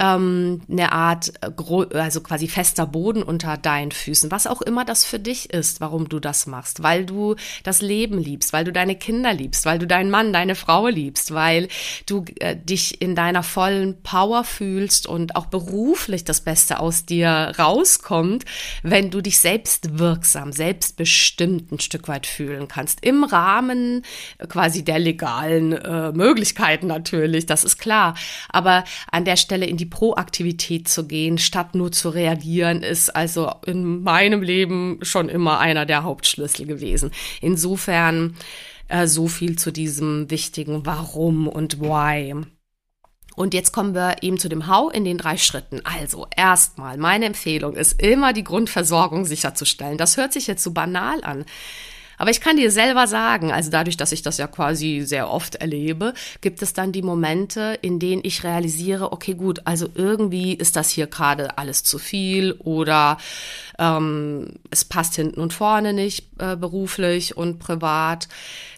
ähm, 0.00 0.62
eine 0.70 0.92
Art, 0.92 1.32
äh, 1.42 1.98
also 1.98 2.22
quasi 2.22 2.48
fester 2.48 2.86
Boden 2.86 3.22
unter 3.22 3.58
deinen 3.58 3.92
Füßen, 3.92 4.30
was 4.30 4.46
auch 4.46 4.62
immer 4.62 4.84
das 4.84 5.04
für 5.04 5.18
dich 5.18 5.52
ist, 5.52 5.80
warum 5.80 6.08
du 6.08 6.18
das 6.18 6.46
machst, 6.46 6.82
weil 6.82 7.04
du 7.04 7.36
das 7.64 7.82
Leben 7.82 8.18
liebst, 8.18 8.52
weil 8.54 8.64
du 8.64 8.72
deine 8.72 8.96
Kinder 8.96 9.34
liebst, 9.34 9.66
weil 9.66 9.78
du 9.78 9.86
deinen 9.86 10.10
Mann, 10.10 10.32
deine 10.32 10.54
Frau 10.54 10.88
liebst, 10.88 11.34
weil 11.34 11.68
du 12.06 12.24
äh, 12.40 12.56
dich 12.56 13.02
in 13.02 13.14
deiner 13.14 13.42
vollen 13.42 14.02
Power 14.02 14.44
fühlst 14.44 15.06
und 15.06 15.36
auch 15.36 15.46
beruflich 15.46 16.24
das 16.24 16.40
Beste 16.40 16.80
aus 16.80 17.04
dir 17.04 17.52
rauskommt, 17.58 18.46
wenn 18.82 19.10
du 19.10 19.20
dich 19.20 19.38
selbst 19.38 19.98
wirksam, 19.98 20.52
selbstbestimmt 20.52 21.72
ein 21.72 21.80
Stück 21.80 22.08
weit 22.08 22.26
fühlen 22.26 22.68
kannst, 22.68 23.04
im 23.04 23.22
Rahmen 23.22 24.02
quasi 24.48 24.82
der 24.82 24.98
legalen 24.98 25.72
äh, 25.72 26.12
Möglichkeiten 26.12 26.86
natürlich, 26.86 27.44
das 27.44 27.64
ist 27.64 27.76
klar, 27.78 28.14
aber 28.48 28.84
an 29.10 29.26
der 29.26 29.36
Stelle 29.36 29.66
in 29.66 29.76
die 29.76 29.89
Proaktivität 29.90 30.88
zu 30.88 31.06
gehen, 31.06 31.38
statt 31.38 31.74
nur 31.74 31.92
zu 31.92 32.08
reagieren, 32.08 32.82
ist 32.82 33.14
also 33.14 33.52
in 33.66 34.02
meinem 34.02 34.42
Leben 34.42 34.98
schon 35.02 35.28
immer 35.28 35.58
einer 35.58 35.86
der 35.86 36.04
Hauptschlüssel 36.04 36.66
gewesen. 36.66 37.10
Insofern 37.40 38.36
äh, 38.88 39.06
so 39.06 39.28
viel 39.28 39.56
zu 39.56 39.72
diesem 39.72 40.30
wichtigen 40.30 40.86
Warum 40.86 41.48
und 41.48 41.80
Why. 41.80 42.34
Und 43.36 43.54
jetzt 43.54 43.72
kommen 43.72 43.94
wir 43.94 44.22
eben 44.22 44.38
zu 44.38 44.48
dem 44.48 44.66
How 44.66 44.92
in 44.92 45.04
den 45.04 45.18
drei 45.18 45.36
Schritten. 45.36 45.80
Also 45.84 46.26
erstmal, 46.36 46.98
meine 46.98 47.26
Empfehlung 47.26 47.74
ist 47.74 48.02
immer 48.02 48.32
die 48.32 48.44
Grundversorgung 48.44 49.24
sicherzustellen. 49.24 49.96
Das 49.98 50.16
hört 50.16 50.32
sich 50.32 50.46
jetzt 50.46 50.62
so 50.62 50.72
banal 50.72 51.22
an. 51.22 51.44
Aber 52.20 52.30
ich 52.30 52.42
kann 52.42 52.58
dir 52.58 52.70
selber 52.70 53.06
sagen, 53.06 53.50
also 53.50 53.70
dadurch, 53.70 53.96
dass 53.96 54.12
ich 54.12 54.20
das 54.20 54.36
ja 54.36 54.46
quasi 54.46 55.00
sehr 55.06 55.30
oft 55.30 55.54
erlebe, 55.54 56.12
gibt 56.42 56.60
es 56.60 56.74
dann 56.74 56.92
die 56.92 57.00
Momente, 57.00 57.78
in 57.80 57.98
denen 57.98 58.20
ich 58.22 58.44
realisiere, 58.44 59.12
okay, 59.12 59.32
gut, 59.32 59.62
also 59.64 59.88
irgendwie 59.94 60.52
ist 60.52 60.76
das 60.76 60.90
hier 60.90 61.06
gerade 61.06 61.56
alles 61.56 61.82
zu 61.82 61.96
viel 61.96 62.52
oder 62.58 63.16
ähm, 63.80 64.52
es 64.70 64.84
passt 64.84 65.16
hinten 65.16 65.40
und 65.40 65.54
vorne 65.54 65.92
nicht 65.92 66.26
äh, 66.38 66.54
beruflich 66.54 67.36
und 67.36 67.58
privat. 67.58 68.28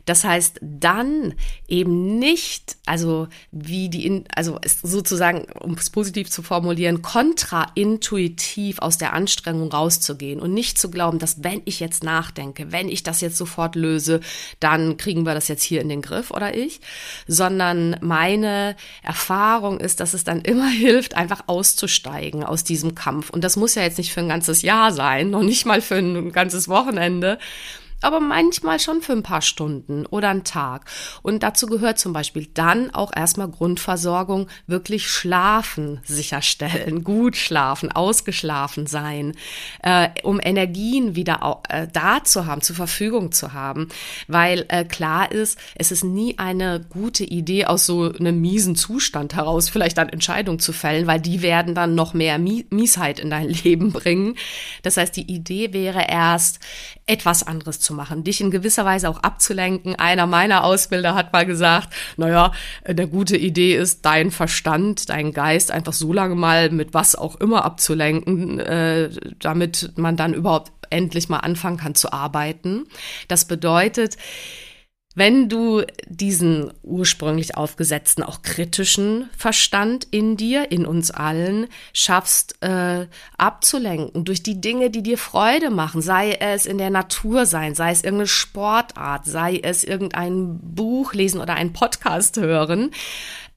Das 0.05 0.25
heißt, 0.25 0.59
dann 0.61 1.35
eben 1.69 2.19
nicht, 2.19 2.77
also 2.87 3.29
wie 3.53 3.89
die, 3.89 4.25
also 4.35 4.59
sozusagen, 4.83 5.47
um 5.61 5.75
es 5.75 5.91
positiv 5.91 6.29
zu 6.29 6.43
formulieren, 6.43 7.03
kontraintuitiv 7.03 8.81
aus 8.81 8.99
der 8.99 9.13
Anstrengung 9.13 9.71
rauszugehen 9.71 10.41
und 10.41 10.55
nicht 10.55 10.79
zu 10.79 10.91
glauben, 10.91 11.21
dass 11.21 11.45
wenn 11.45 11.63
ich 11.67 11.79
jetzt 11.79 12.03
nachdenke, 12.03 12.73
wenn 12.73 12.89
ich 12.89 13.05
das 13.05 13.21
jetzt 13.21 13.37
sofort 13.37 13.77
löse, 13.77 14.21
dann 14.59 14.97
kriegen 14.97 15.25
wir 15.25 15.35
das 15.35 15.47
jetzt 15.47 15.63
hier 15.63 15.81
in 15.81 15.89
den 15.89 16.03
Griff 16.03 16.33
oder 16.33 16.55
ich, 16.55 16.81
sondern 17.29 17.97
meine 18.01 18.77
Erfahrung 19.03 19.79
ist, 19.79 20.01
dass 20.01 20.15
es 20.15 20.25
dann 20.25 20.43
immer 20.43 20.69
hilft, 20.71 21.15
einfach 21.15 21.45
auszusteigen 21.47 22.43
aus 22.43 22.65
diesem 22.65 22.97
Kampf. 22.97 23.31
Und 23.31 23.45
das 23.45 23.57
muss 23.57 23.77
ja 23.77 23.83
jetzt 23.83 23.99
nicht 23.99 24.13
für 24.13 24.21
ein 24.21 24.29
ganzes 24.29 24.63
Jahr 24.63 24.92
sein, 24.93 25.31
noch 25.31 25.43
nicht 25.43 25.67
mal 25.67 25.81
für 25.81 25.97
ein 25.97 26.33
ganzes 26.33 26.69
Wochenende, 26.69 27.39
aber 28.03 28.21
manchmal 28.21 28.81
schon 28.81 29.03
für 29.03 29.13
ein 29.13 29.23
paar 29.23 29.43
Stunden 29.43 30.07
oder 30.07 30.29
einen 30.29 30.45
Tag. 30.45 30.85
Und 31.23 31.43
dazu 31.43 31.67
gehört 31.67 31.99
zum 31.99 32.13
Beispiel 32.13 32.47
dann 32.55 32.93
auch 32.95 33.13
erstmal 33.15 33.49
Grundversorgung, 33.49 34.49
wirklich 34.67 35.09
schlafen 35.09 36.01
sicherstellen, 36.05 37.05
gut 37.05 37.37
schlafen, 37.37 37.93
ausgeschlafen 37.93 38.87
sein, 38.87 39.35
äh, 39.83 40.09
um 40.23 40.41
Energien 40.43 41.15
wieder 41.17 41.43
auch, 41.43 41.63
äh, 41.69 41.89
da 41.93 42.25
zu 42.25 42.47
haben, 42.47 42.63
zur 42.63 42.77
Verfügung 42.77 43.33
zu 43.33 43.53
haben. 43.53 43.89
Weil 44.29 44.67
äh, 44.69 44.85
klar 44.85 45.31
ist, 45.33 45.59
es 45.75 45.93
ist 45.93 46.05
nie 46.05 46.39
eine 46.39 46.81
gute 46.89 47.25
Idee, 47.25 47.67
aus 47.67 47.87
so 47.87 48.13
einem 48.13 48.41
miesen 48.41 48.77
Zustand 48.77 49.35
heraus 49.35 49.69
vielleicht 49.69 49.99
dann 49.99 50.09
Entscheidungen 50.09 50.59
zu 50.59 50.73
fällen, 50.73 51.07
weil 51.07 51.21
die 51.21 51.43
werden 51.43 51.75
dann 51.75 51.95
noch 51.95 52.15
mehr 52.15 52.39
Miesheit 52.39 53.19
in 53.19 53.31
dein 53.31 53.49
Leben 53.65 53.93
bringen. 53.93 54.37
Das 54.83 54.97
heißt, 54.97 55.17
die 55.17 55.31
Idee 55.31 55.73
wäre 55.73 56.07
erst, 56.09 56.61
etwas 57.07 57.43
anderes 57.43 57.81
zu 57.81 57.95
machen, 57.95 58.23
dich 58.23 58.41
in 58.41 58.51
gewisser 58.51 58.85
Weise 58.85 59.09
auch 59.09 59.19
abzulenken. 59.23 59.97
Einer 59.97 60.27
meiner 60.27 60.65
Ausbilder 60.65 61.15
hat 61.15 61.33
mal 61.33 61.45
gesagt, 61.45 61.93
naja, 62.17 62.53
eine 62.85 63.09
gute 63.09 63.37
Idee 63.37 63.75
ist, 63.75 64.05
dein 64.05 64.31
Verstand, 64.31 65.09
dein 65.09 65.33
Geist 65.33 65.71
einfach 65.73 65.93
so 65.93 66.13
lange 66.13 66.37
mal 66.37 66.71
mit 66.71 66.95
was 66.95 67.17
auch 67.17 67.37
immer 67.37 67.65
abzulenken, 67.65 68.61
äh, 68.61 69.11
damit 69.41 69.93
man 69.97 70.17
dann 70.17 70.33
überhaupt 70.33 70.73
endlich 70.91 71.29
mal 71.29 71.39
anfangen 71.39 71.79
kann 71.79 71.95
zu 71.95 72.13
arbeiten. 72.13 72.85
Das 73.27 73.47
bedeutet, 73.47 74.17
wenn 75.15 75.49
du 75.49 75.83
diesen 76.07 76.73
ursprünglich 76.83 77.57
aufgesetzten, 77.57 78.23
auch 78.23 78.43
kritischen 78.43 79.29
Verstand 79.37 80.07
in 80.11 80.37
dir, 80.37 80.73
in 80.73 80.87
uns 80.87 81.11
allen, 81.11 81.67
schaffst 81.93 82.63
äh, 82.63 83.07
abzulenken 83.37 84.25
durch 84.25 84.43
die 84.43 84.61
Dinge, 84.61 84.91
die 84.91 85.03
dir 85.03 85.19
Freude 85.19 85.71
machen, 85.71 86.01
sei 86.01 86.33
es 86.33 86.65
in 86.65 86.79
der 86.79 86.91
Natur 86.91 87.45
sein, 87.45 87.75
sei 87.75 87.91
es 87.91 88.03
irgendeine 88.03 88.29
Sportart, 88.29 89.27
sei 89.27 89.61
es 89.63 89.85
irgendein 89.85 90.59
Buch 90.63 91.13
lesen 91.13 91.41
oder 91.41 91.55
einen 91.55 91.73
Podcast 91.75 92.39
hören, 92.39 92.91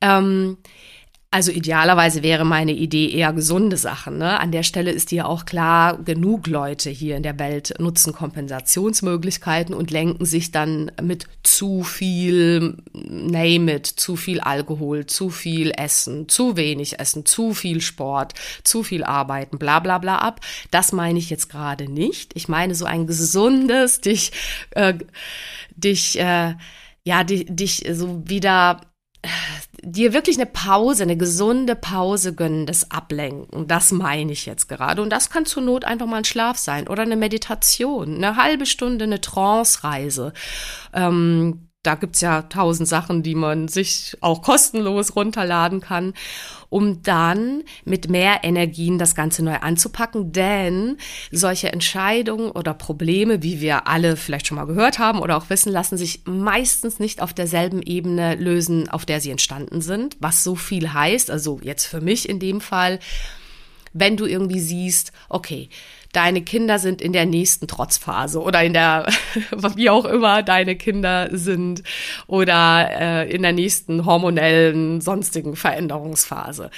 ähm, 0.02 0.58
also 1.36 1.52
idealerweise 1.52 2.24
wäre 2.24 2.46
meine 2.46 2.72
Idee 2.72 3.10
eher 3.10 3.34
gesunde 3.34 3.76
Sachen. 3.76 4.20
Ne? 4.20 4.40
An 4.40 4.54
der 4.54 4.64
Stelle 4.64 4.92
ist 4.92 5.12
dir 5.12 5.28
auch 5.28 5.44
klar, 5.44 5.98
genug 5.98 6.48
Leute 6.48 6.90
hier 6.90 7.18
in 7.18 7.24
der 7.24 7.38
Welt 7.40 7.74
nutzen 7.78 8.14
Kompensationsmöglichkeiten 8.14 9.76
und 9.76 9.92
lenken 9.92 10.24
sich 10.24 10.52
dann 10.52 10.94
mit 11.04 11.28
zu 11.44 11.84
viel, 11.84 12.78
name 12.94 13.76
it, 13.76 13.86
zu 13.86 14.16
viel 14.16 14.40
Alkohol, 14.40 15.08
zu 15.08 15.30
viel 15.30 15.74
Essen, 15.76 16.30
zu 16.30 16.56
wenig 16.56 17.02
Essen, 17.02 17.26
zu 17.26 17.54
viel 17.54 17.82
Sport, 17.82 18.34
zu 18.64 18.82
viel 18.82 19.04
Arbeiten, 19.04 19.58
bla 19.58 19.82
bla 19.82 19.98
bla 19.98 20.20
ab. 20.20 20.40
Das 20.72 20.94
meine 20.94 21.20
ich 21.20 21.30
jetzt 21.30 21.50
gerade 21.50 21.92
nicht. 21.92 22.32
Ich 22.36 22.48
meine 22.48 22.76
so 22.76 22.86
ein 22.86 23.08
gesundes, 23.08 24.00
dich, 24.00 24.32
äh, 24.70 24.94
dich, 25.76 26.18
äh, 26.18 26.56
ja, 27.04 27.26
dich, 27.26 27.46
dich 27.50 27.84
so 27.92 28.24
wieder 28.26 28.80
dir 29.86 30.14
wirklich 30.14 30.38
eine 30.38 30.48
Pause, 30.48 31.04
eine 31.04 31.16
gesunde 31.16 31.76
Pause 31.76 32.34
gönnen, 32.34 32.66
das 32.66 32.90
Ablenken. 32.92 33.68
Das 33.68 33.92
meine 33.92 34.32
ich 34.32 34.46
jetzt 34.46 34.68
gerade. 34.68 35.02
Und 35.02 35.12
das 35.12 35.30
kann 35.30 35.46
zur 35.46 35.64
Not 35.64 35.86
einfach 35.86 36.08
mal 36.08 36.18
ein 36.18 36.26
Schlaf 36.26 36.58
sein 36.58 36.88
oder 36.88 37.04
eine 37.04 37.16
Meditation, 37.16 38.16
eine 38.16 38.36
halbe 38.36 38.66
Stunde, 38.66 39.06
eine 39.06 39.22
Trance-Reise. 39.22 40.34
Ähm, 40.94 41.70
da 41.84 41.94
gibt's 41.94 42.22
ja 42.22 42.42
tausend 42.44 42.90
Sachen, 42.90 43.22
die 43.22 43.36
man 43.36 43.68
sich 43.68 44.18
auch 44.22 44.42
kostenlos 44.42 45.16
runterladen 45.16 45.82
kann, 45.82 46.14
um 46.70 47.02
dann 47.04 47.64
mit 47.84 48.10
mehr 48.10 48.44
Energien 48.44 48.98
das 48.98 49.16
Ganze 49.16 49.44
neu 49.44 49.56
anzupacken. 49.56 50.32
Denn 50.32 50.98
solche 51.32 51.72
Entscheidungen 51.72 52.52
oder 52.52 52.74
Probleme, 52.74 53.44
wie 53.44 53.62
wir 53.62 53.88
alle 53.88 54.18
vielleicht 54.18 54.48
schon 54.48 54.58
mal 54.58 54.66
gehört 54.66 55.00
haben 55.00 55.20
oder 55.20 55.38
auch 55.38 55.50
wissen, 55.50 55.72
lassen 55.72 55.98
sich 55.98 56.22
meistens 56.26 57.00
nicht 57.00 57.22
auf 57.22 57.34
derselben 57.34 57.82
Ebene 57.82 58.36
lösen, 58.36 58.90
auf 58.90 59.06
der 59.06 59.22
sie 59.22 59.32
entstanden 59.32 59.82
sind. 59.82 60.18
Was 60.20 60.44
so 60.44 60.56
viel 60.56 60.94
heißt, 60.94 61.32
also 61.32 61.60
jetzt 61.62 61.86
für 61.86 62.02
mich 62.02 62.28
in 62.28 62.40
dem 62.40 62.62
Fall, 62.62 63.00
wenn 63.94 64.18
du 64.18 64.26
irgendwie 64.26 64.60
siehst, 64.60 65.12
okay, 65.30 65.70
deine 66.16 66.42
Kinder 66.42 66.80
sind 66.80 67.02
in 67.02 67.14
der 67.14 67.26
nächsten 67.26 67.68
Trotzphase 67.68 68.42
oder 68.42 68.64
in 68.64 68.74
der, 68.74 69.08
wie 69.76 69.90
auch 69.90 70.06
immer 70.06 70.44
deine 70.44 70.76
Kinder 70.76 71.30
sind 71.32 71.84
oder 72.28 72.90
äh, 72.92 73.32
in 73.34 73.42
der 73.42 73.54
nächsten 73.54 74.06
hormonellen, 74.06 75.02
sonstigen 75.02 75.56
Veränderungsphase. 75.56 76.72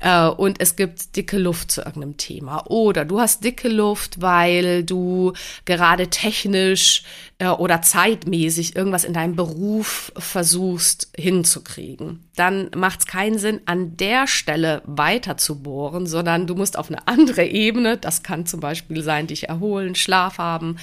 Äh, 0.00 0.26
und 0.28 0.60
es 0.60 0.76
gibt 0.76 1.16
dicke 1.16 1.38
Luft 1.38 1.70
zu 1.70 1.82
irgendeinem 1.82 2.16
Thema. 2.16 2.66
Oder 2.68 3.04
du 3.04 3.20
hast 3.20 3.44
dicke 3.44 3.68
Luft, 3.68 4.20
weil 4.20 4.84
du 4.84 5.34
gerade 5.66 6.08
technisch 6.08 7.02
äh, 7.40 7.48
oder 7.48 7.82
zeitmäßig 7.82 8.76
irgendwas 8.76 9.04
in 9.04 9.14
deinem 9.14 9.34
Beruf 9.34 10.12
versuchst 10.16 11.08
hinzukriegen. 11.16 12.28
Dann 12.36 12.70
macht 12.76 13.00
es 13.00 13.06
keinen 13.06 13.38
Sinn, 13.38 13.62
an 13.64 13.96
der 13.96 14.26
Stelle 14.26 14.82
weiter 14.84 15.36
zu 15.36 15.62
bohren, 15.62 16.06
sondern 16.06 16.46
du 16.46 16.54
musst 16.54 16.78
auf 16.78 16.88
eine 16.88 17.08
andere 17.08 17.44
Ebene, 17.44 17.96
das 17.96 18.22
kann 18.22 18.46
zum 18.46 18.60
Beispiel 18.60 19.02
sein, 19.02 19.26
dich 19.26 19.48
erholen, 19.48 19.94
Schlaf 19.94 20.38
haben, 20.38 20.76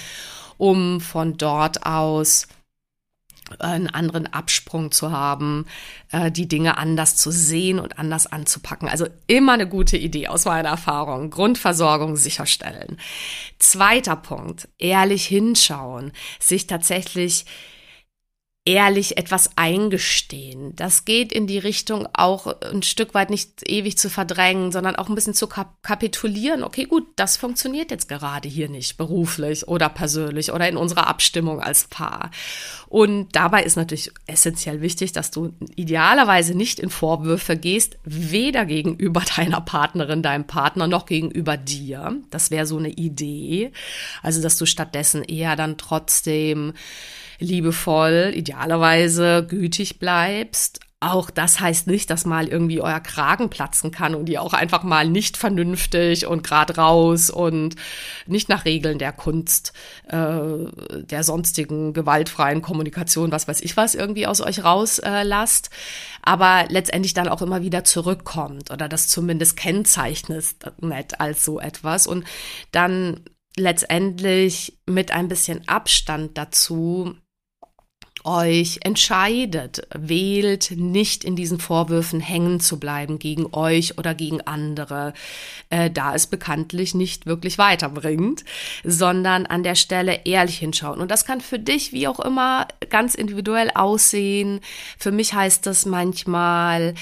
um 0.58 1.00
von 1.00 1.36
dort 1.36 1.86
aus 1.86 2.48
einen 3.58 3.88
anderen 3.88 4.26
Absprung 4.26 4.90
zu 4.90 5.10
haben, 5.10 5.66
äh, 6.12 6.30
die 6.30 6.48
Dinge 6.48 6.78
anders 6.78 7.16
zu 7.16 7.30
sehen 7.30 7.78
und 7.78 7.98
anders 7.98 8.26
anzupacken. 8.26 8.88
Also 8.88 9.06
immer 9.26 9.52
eine 9.52 9.68
gute 9.68 9.96
Idee 9.96 10.28
aus 10.28 10.44
meiner 10.44 10.70
Erfahrung. 10.70 11.30
Grundversorgung 11.30 12.16
sicherstellen. 12.16 12.98
Zweiter 13.58 14.16
Punkt, 14.16 14.68
ehrlich 14.78 15.26
hinschauen, 15.26 16.12
sich 16.38 16.66
tatsächlich 16.66 17.46
ehrlich 18.68 19.16
etwas 19.16 19.56
eingestehen. 19.56 20.76
Das 20.76 21.06
geht 21.06 21.32
in 21.32 21.46
die 21.46 21.58
Richtung 21.58 22.06
auch 22.12 22.60
ein 22.60 22.82
Stück 22.82 23.14
weit 23.14 23.30
nicht 23.30 23.66
ewig 23.66 23.96
zu 23.96 24.10
verdrängen, 24.10 24.72
sondern 24.72 24.94
auch 24.94 25.08
ein 25.08 25.14
bisschen 25.14 25.32
zu 25.32 25.46
kap 25.46 25.82
kapitulieren. 25.82 26.62
Okay, 26.62 26.84
gut, 26.84 27.06
das 27.16 27.38
funktioniert 27.38 27.90
jetzt 27.90 28.10
gerade 28.10 28.46
hier 28.46 28.68
nicht, 28.68 28.98
beruflich 28.98 29.66
oder 29.66 29.88
persönlich 29.88 30.52
oder 30.52 30.68
in 30.68 30.76
unserer 30.76 31.06
Abstimmung 31.06 31.62
als 31.62 31.84
Paar. 31.84 32.30
Und 32.88 33.34
dabei 33.34 33.62
ist 33.62 33.76
natürlich 33.76 34.10
essentiell 34.26 34.82
wichtig, 34.82 35.12
dass 35.12 35.30
du 35.30 35.54
idealerweise 35.74 36.54
nicht 36.54 36.78
in 36.78 36.90
Vorwürfe 36.90 37.56
gehst, 37.56 37.96
weder 38.04 38.66
gegenüber 38.66 39.22
deiner 39.36 39.62
Partnerin, 39.62 40.22
deinem 40.22 40.46
Partner 40.46 40.86
noch 40.86 41.06
gegenüber 41.06 41.56
dir. 41.56 42.18
Das 42.28 42.50
wäre 42.50 42.66
so 42.66 42.76
eine 42.76 42.90
Idee. 42.90 43.72
Also, 44.22 44.42
dass 44.42 44.58
du 44.58 44.66
stattdessen 44.66 45.24
eher 45.24 45.56
dann 45.56 45.78
trotzdem 45.78 46.74
liebevoll, 47.38 48.32
idealerweise 48.34 49.46
gütig 49.48 49.98
bleibst. 49.98 50.80
Auch 51.00 51.30
das 51.30 51.60
heißt 51.60 51.86
nicht, 51.86 52.10
dass 52.10 52.24
mal 52.24 52.48
irgendwie 52.48 52.80
euer 52.80 52.98
Kragen 52.98 53.50
platzen 53.50 53.92
kann 53.92 54.16
und 54.16 54.28
ihr 54.28 54.42
auch 54.42 54.52
einfach 54.52 54.82
mal 54.82 55.08
nicht 55.08 55.36
vernünftig 55.36 56.26
und 56.26 56.42
grad 56.42 56.76
raus 56.76 57.30
und 57.30 57.76
nicht 58.26 58.48
nach 58.48 58.64
Regeln 58.64 58.98
der 58.98 59.12
Kunst, 59.12 59.72
äh, 60.08 60.40
der 60.90 61.22
sonstigen 61.22 61.92
gewaltfreien 61.92 62.62
Kommunikation, 62.62 63.30
was 63.30 63.46
weiß 63.46 63.60
ich 63.60 63.76
was, 63.76 63.94
irgendwie 63.94 64.26
aus 64.26 64.40
euch 64.40 64.64
rauslasst. 64.64 65.66
Äh, 65.66 65.70
aber 66.22 66.64
letztendlich 66.68 67.14
dann 67.14 67.28
auch 67.28 67.42
immer 67.42 67.62
wieder 67.62 67.84
zurückkommt 67.84 68.72
oder 68.72 68.88
das 68.88 69.06
zumindest 69.06 69.56
kennzeichnet 69.56 70.56
nicht 70.80 71.20
als 71.20 71.44
so 71.44 71.60
etwas 71.60 72.08
und 72.08 72.24
dann 72.72 73.20
letztendlich 73.56 74.80
mit 74.86 75.12
ein 75.12 75.28
bisschen 75.28 75.66
Abstand 75.68 76.36
dazu 76.36 77.14
euch 78.24 78.80
entscheidet, 78.82 79.86
wählt 79.94 80.72
nicht 80.72 81.24
in 81.24 81.36
diesen 81.36 81.60
Vorwürfen 81.60 82.20
hängen 82.20 82.60
zu 82.60 82.78
bleiben 82.78 83.18
gegen 83.18 83.46
euch 83.52 83.98
oder 83.98 84.14
gegen 84.14 84.40
andere, 84.42 85.12
äh, 85.70 85.90
da 85.90 86.14
es 86.14 86.26
bekanntlich 86.26 86.94
nicht 86.94 87.26
wirklich 87.26 87.58
weiterbringt, 87.58 88.44
sondern 88.84 89.46
an 89.46 89.62
der 89.62 89.74
Stelle 89.74 90.20
ehrlich 90.24 90.58
hinschauen. 90.58 91.00
Und 91.00 91.10
das 91.10 91.24
kann 91.24 91.40
für 91.40 91.58
dich 91.58 91.92
wie 91.92 92.08
auch 92.08 92.20
immer 92.20 92.68
ganz 92.90 93.14
individuell 93.14 93.70
aussehen. 93.74 94.60
Für 94.98 95.12
mich 95.12 95.34
heißt 95.34 95.66
das 95.66 95.86
manchmal, 95.86 96.94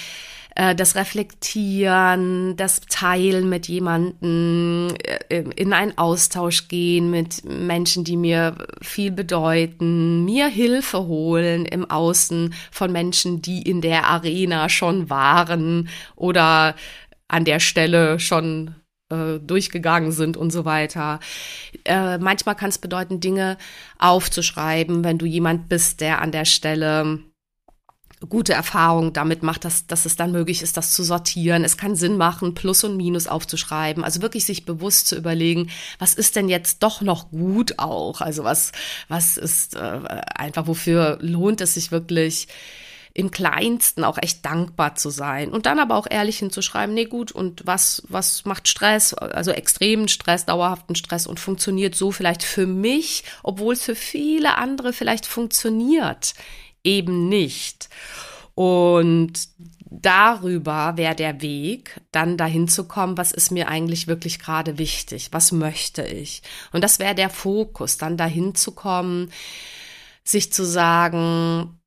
äh, 0.56 0.74
das 0.74 0.96
Reflektieren, 0.96 2.56
das 2.56 2.80
Teilen 2.88 3.48
mit 3.48 3.68
jemandem, 3.68 4.88
äh, 5.28 5.44
in 5.54 5.72
einen 5.72 5.96
Austausch 5.98 6.68
gehen 6.68 7.10
mit 7.10 7.44
Menschen, 7.44 8.04
die 8.04 8.16
mir 8.16 8.56
viel 8.80 9.12
bedeuten, 9.12 10.24
mir 10.24 10.48
Hilfe 10.48 11.06
holen 11.06 11.66
im 11.66 11.88
Außen 11.88 12.54
von 12.70 12.90
Menschen, 12.90 13.42
die 13.42 13.62
in 13.62 13.82
der 13.82 14.06
Arena 14.06 14.68
schon 14.68 15.10
waren 15.10 15.88
oder 16.16 16.74
an 17.28 17.44
der 17.44 17.60
Stelle 17.60 18.18
schon 18.18 18.74
äh, 19.10 19.38
durchgegangen 19.38 20.10
sind 20.10 20.38
und 20.38 20.50
so 20.50 20.64
weiter. 20.64 21.20
Äh, 21.84 22.16
manchmal 22.16 22.54
kann 22.54 22.70
es 22.70 22.78
bedeuten, 22.78 23.20
Dinge 23.20 23.58
aufzuschreiben, 23.98 25.04
wenn 25.04 25.18
du 25.18 25.26
jemand 25.26 25.68
bist, 25.68 26.00
der 26.00 26.22
an 26.22 26.32
der 26.32 26.46
Stelle 26.46 27.20
gute 28.28 28.52
Erfahrungen 28.52 29.12
damit 29.12 29.42
macht, 29.42 29.64
dass, 29.64 29.86
dass 29.86 30.06
es 30.06 30.16
dann 30.16 30.32
möglich 30.32 30.62
ist, 30.62 30.76
das 30.76 30.92
zu 30.92 31.02
sortieren. 31.02 31.64
Es 31.64 31.76
kann 31.76 31.96
Sinn 31.96 32.16
machen, 32.16 32.54
Plus 32.54 32.84
und 32.84 32.96
Minus 32.96 33.26
aufzuschreiben. 33.26 34.04
Also 34.04 34.22
wirklich 34.22 34.44
sich 34.44 34.64
bewusst 34.64 35.08
zu 35.08 35.16
überlegen, 35.16 35.70
was 35.98 36.14
ist 36.14 36.36
denn 36.36 36.48
jetzt 36.48 36.82
doch 36.82 37.00
noch 37.00 37.30
gut 37.30 37.78
auch? 37.78 38.20
Also 38.20 38.44
was, 38.44 38.72
was 39.08 39.36
ist 39.36 39.76
äh, 39.76 40.00
einfach, 40.34 40.66
wofür 40.66 41.18
lohnt 41.20 41.60
es 41.60 41.74
sich 41.74 41.92
wirklich, 41.92 42.48
im 43.16 43.30
Kleinsten 43.30 44.04
auch 44.04 44.18
echt 44.20 44.44
dankbar 44.44 44.94
zu 44.94 45.08
sein 45.08 45.50
und 45.50 45.64
dann 45.64 45.78
aber 45.78 45.96
auch 45.96 46.06
ehrlich 46.08 46.38
hinzuschreiben, 46.38 46.94
nee 46.94 47.06
gut, 47.06 47.32
und 47.32 47.62
was, 47.64 48.02
was 48.08 48.44
macht 48.44 48.68
Stress, 48.68 49.14
also 49.14 49.52
extremen 49.52 50.08
Stress, 50.08 50.44
dauerhaften 50.44 50.94
Stress 50.96 51.26
und 51.26 51.40
funktioniert 51.40 51.94
so 51.94 52.10
vielleicht 52.10 52.42
für 52.42 52.66
mich, 52.66 53.24
obwohl 53.42 53.72
es 53.72 53.82
für 53.82 53.94
viele 53.94 54.58
andere 54.58 54.92
vielleicht 54.92 55.24
funktioniert, 55.24 56.34
eben 56.86 57.28
nicht. 57.28 57.90
Und 58.54 59.34
darüber 59.90 60.96
wäre 60.96 61.14
der 61.14 61.42
Weg, 61.42 62.00
dann 62.10 62.36
dahin 62.36 62.68
zu 62.68 62.84
kommen, 62.84 63.18
was 63.18 63.32
ist 63.32 63.50
mir 63.50 63.68
eigentlich 63.68 64.06
wirklich 64.06 64.38
gerade 64.38 64.78
wichtig, 64.78 65.28
was 65.32 65.52
möchte 65.52 66.02
ich. 66.02 66.42
Und 66.72 66.82
das 66.82 66.98
wäre 66.98 67.14
der 67.14 67.30
Fokus, 67.30 67.98
dann 67.98 68.16
dahin 68.16 68.54
zu 68.54 68.72
kommen, 68.72 69.30
sich 70.24 70.52
zu 70.52 70.64
sagen, 70.64 71.78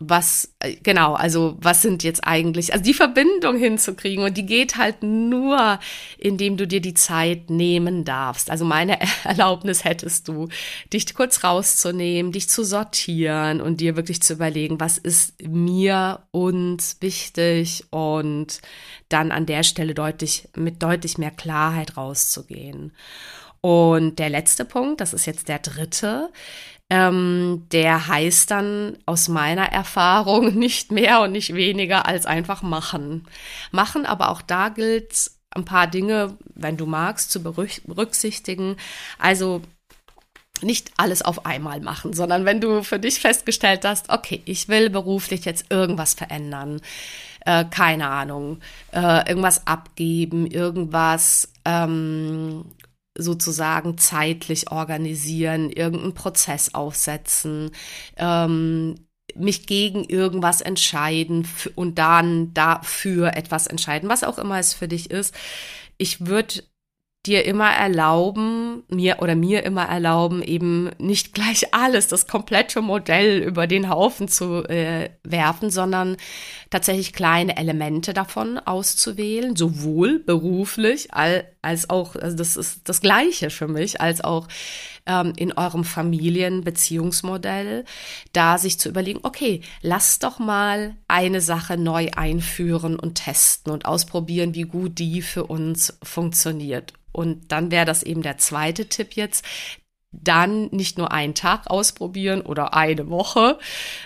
was, 0.00 0.54
äh, 0.58 0.76
genau, 0.82 1.14
also 1.14 1.56
was 1.60 1.82
sind 1.82 2.02
jetzt 2.02 2.26
eigentlich, 2.26 2.72
also 2.72 2.82
die 2.82 2.94
Verbindung 2.94 3.56
hinzukriegen 3.56 4.24
und 4.24 4.36
die 4.36 4.46
geht 4.46 4.76
halt 4.76 5.02
nur, 5.02 5.78
indem 6.18 6.56
du 6.56 6.66
dir 6.66 6.80
die 6.80 6.94
Zeit 6.94 7.50
nehmen 7.50 8.04
darfst. 8.04 8.50
Also 8.50 8.64
meine 8.64 8.98
Erlaubnis 9.24 9.84
hättest 9.84 10.28
du, 10.28 10.48
dich 10.92 11.14
kurz 11.14 11.44
rauszunehmen, 11.44 12.32
dich 12.32 12.48
zu 12.48 12.64
sortieren 12.64 13.60
und 13.60 13.80
dir 13.80 13.96
wirklich 13.96 14.22
zu 14.22 14.32
überlegen, 14.32 14.80
was 14.80 14.98
ist 14.98 15.34
mir 15.42 16.20
uns 16.30 16.96
wichtig 17.00 17.84
und 17.90 18.60
dann 19.08 19.30
an 19.30 19.46
der 19.46 19.62
Stelle 19.62 19.94
deutlich, 19.94 20.48
mit 20.56 20.82
deutlich 20.82 21.18
mehr 21.18 21.30
Klarheit 21.30 21.96
rauszugehen. 21.96 22.92
Und 23.60 24.18
der 24.18 24.30
letzte 24.30 24.64
Punkt, 24.64 25.00
das 25.00 25.12
ist 25.12 25.26
jetzt 25.26 25.48
der 25.48 25.58
dritte, 25.58 26.30
ähm, 26.90 27.66
der 27.72 28.08
heißt 28.08 28.50
dann 28.50 28.98
aus 29.06 29.28
meiner 29.28 29.72
Erfahrung 29.72 30.54
nicht 30.58 30.90
mehr 30.90 31.22
und 31.22 31.32
nicht 31.32 31.54
weniger 31.54 32.06
als 32.06 32.26
einfach 32.26 32.62
machen. 32.62 33.26
Machen, 33.70 34.04
aber 34.04 34.30
auch 34.30 34.42
da 34.42 34.68
gilt 34.68 35.30
ein 35.52 35.64
paar 35.64 35.86
Dinge, 35.86 36.36
wenn 36.54 36.76
du 36.76 36.86
magst, 36.86 37.30
zu 37.30 37.42
berücksichtigen. 37.42 38.76
Also 39.18 39.62
nicht 40.62 40.90
alles 40.96 41.22
auf 41.22 41.46
einmal 41.46 41.80
machen, 41.80 42.12
sondern 42.12 42.44
wenn 42.44 42.60
du 42.60 42.82
für 42.82 42.98
dich 42.98 43.20
festgestellt 43.20 43.84
hast, 43.84 44.10
okay, 44.10 44.42
ich 44.44 44.68
will 44.68 44.90
beruflich 44.90 45.44
jetzt 45.44 45.66
irgendwas 45.70 46.14
verändern, 46.14 46.80
äh, 47.46 47.64
keine 47.64 48.08
Ahnung, 48.08 48.60
äh, 48.92 49.28
irgendwas 49.28 49.66
abgeben, 49.66 50.46
irgendwas 50.46 51.50
ähm, 51.64 52.64
sozusagen 53.20 53.98
zeitlich 53.98 54.70
organisieren, 54.70 55.70
irgendeinen 55.70 56.14
Prozess 56.14 56.74
aufsetzen, 56.74 57.70
ähm, 58.16 59.06
mich 59.34 59.66
gegen 59.66 60.04
irgendwas 60.04 60.60
entscheiden 60.60 61.46
und 61.76 61.98
dann 61.98 62.52
dafür 62.54 63.36
etwas 63.36 63.66
entscheiden, 63.66 64.08
was 64.08 64.24
auch 64.24 64.38
immer 64.38 64.58
es 64.58 64.74
für 64.74 64.88
dich 64.88 65.10
ist. 65.10 65.34
Ich 65.98 66.26
würde 66.26 66.62
dir 67.26 67.44
immer 67.44 67.70
erlauben, 67.70 68.82
mir 68.88 69.18
oder 69.20 69.34
mir 69.34 69.62
immer 69.64 69.84
erlauben, 69.84 70.42
eben 70.42 70.90
nicht 70.98 71.34
gleich 71.34 71.74
alles, 71.74 72.08
das 72.08 72.26
komplette 72.26 72.80
Modell 72.80 73.42
über 73.42 73.66
den 73.66 73.90
Haufen 73.90 74.26
zu 74.26 74.64
äh, 74.64 75.10
werfen, 75.22 75.70
sondern 75.70 76.16
tatsächlich 76.70 77.12
kleine 77.12 77.58
Elemente 77.58 78.14
davon 78.14 78.58
auszuwählen, 78.58 79.54
sowohl 79.54 80.18
beruflich 80.18 81.08
als 81.12 81.90
auch, 81.90 82.16
also 82.16 82.36
das 82.36 82.56
ist 82.56 82.88
das 82.88 83.02
Gleiche 83.02 83.50
für 83.50 83.68
mich, 83.68 84.00
als 84.00 84.24
auch 84.24 84.48
ähm, 85.06 85.32
in 85.36 85.52
eurem 85.52 85.84
Familienbeziehungsmodell, 85.84 87.84
da 88.32 88.58
sich 88.58 88.78
zu 88.78 88.88
überlegen, 88.88 89.20
okay, 89.22 89.62
lass 89.82 90.18
doch 90.18 90.38
mal 90.38 90.96
eine 91.08 91.40
Sache 91.40 91.76
neu 91.76 92.10
einführen 92.14 92.98
und 92.98 93.16
testen 93.16 93.72
und 93.72 93.86
ausprobieren, 93.86 94.54
wie 94.54 94.62
gut 94.62 94.98
die 94.98 95.22
für 95.22 95.44
uns 95.44 95.98
funktioniert. 96.02 96.92
Und 97.12 97.52
dann 97.52 97.70
wäre 97.70 97.86
das 97.86 98.02
eben 98.02 98.22
der 98.22 98.38
zweite 98.38 98.86
Tipp 98.86 99.14
jetzt, 99.14 99.44
dann 100.12 100.66
nicht 100.72 100.98
nur 100.98 101.12
einen 101.12 101.34
Tag 101.34 101.70
ausprobieren 101.70 102.42
oder 102.42 102.74
eine 102.74 103.08
Woche, 103.10 103.58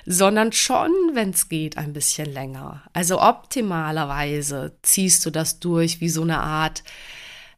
sondern 0.05 0.53
schon, 0.53 0.91
wenn 1.15 1.31
es 1.31 1.49
geht, 1.49 1.79
ein 1.79 1.95
bisschen 1.95 2.31
länger. 2.31 2.83
Also 2.93 3.23
optimalerweise 3.23 4.77
ziehst 4.83 5.25
du 5.25 5.31
das 5.31 5.61
durch 5.61 6.01
wie 6.01 6.11
so 6.11 6.23
eine 6.23 6.41
Art 6.41 6.85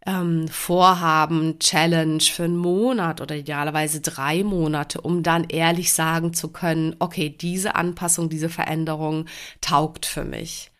ähm, 0.06 0.48
Vorhaben, 0.48 1.58
Challenge 1.58 2.20
für 2.20 2.44
einen 2.44 2.56
Monat 2.56 3.20
oder 3.20 3.36
idealerweise 3.36 4.00
drei 4.00 4.44
Monate, 4.44 5.00
um 5.00 5.22
dann 5.22 5.44
ehrlich 5.44 5.92
sagen 5.92 6.32
zu 6.32 6.48
können, 6.48 6.96
okay, 6.98 7.28
diese 7.28 7.74
Anpassung, 7.74 8.28
diese 8.28 8.48
Veränderung 8.48 9.26
taugt 9.60 10.06
für 10.06 10.24
mich 10.24 10.70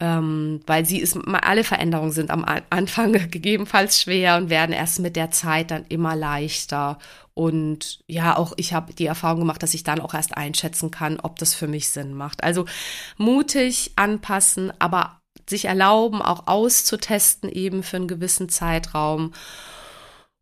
ähm, 0.00 0.60
weil 0.66 0.86
sie 0.86 0.98
ist, 0.98 1.16
alle 1.16 1.62
Veränderungen 1.62 2.10
sind 2.10 2.30
am 2.30 2.44
Anfang 2.70 3.12
gegebenenfalls 3.30 4.00
schwer 4.00 4.38
und 4.38 4.48
werden 4.48 4.72
erst 4.72 4.98
mit 4.98 5.14
der 5.14 5.30
Zeit 5.30 5.70
dann 5.70 5.84
immer 5.88 6.16
leichter. 6.16 6.98
Und 7.34 8.02
ja, 8.06 8.36
auch 8.36 8.54
ich 8.56 8.72
habe 8.72 8.94
die 8.94 9.06
Erfahrung 9.06 9.40
gemacht, 9.40 9.62
dass 9.62 9.74
ich 9.74 9.84
dann 9.84 10.00
auch 10.00 10.14
erst 10.14 10.36
einschätzen 10.36 10.90
kann, 10.90 11.20
ob 11.20 11.38
das 11.38 11.54
für 11.54 11.68
mich 11.68 11.90
Sinn 11.90 12.14
macht. 12.14 12.42
Also 12.42 12.64
mutig 13.18 13.92
anpassen, 13.96 14.72
aber 14.78 15.19
sich 15.50 15.66
erlauben, 15.66 16.22
auch 16.22 16.46
auszutesten 16.46 17.50
eben 17.50 17.82
für 17.82 17.96
einen 17.96 18.08
gewissen 18.08 18.48
Zeitraum 18.48 19.32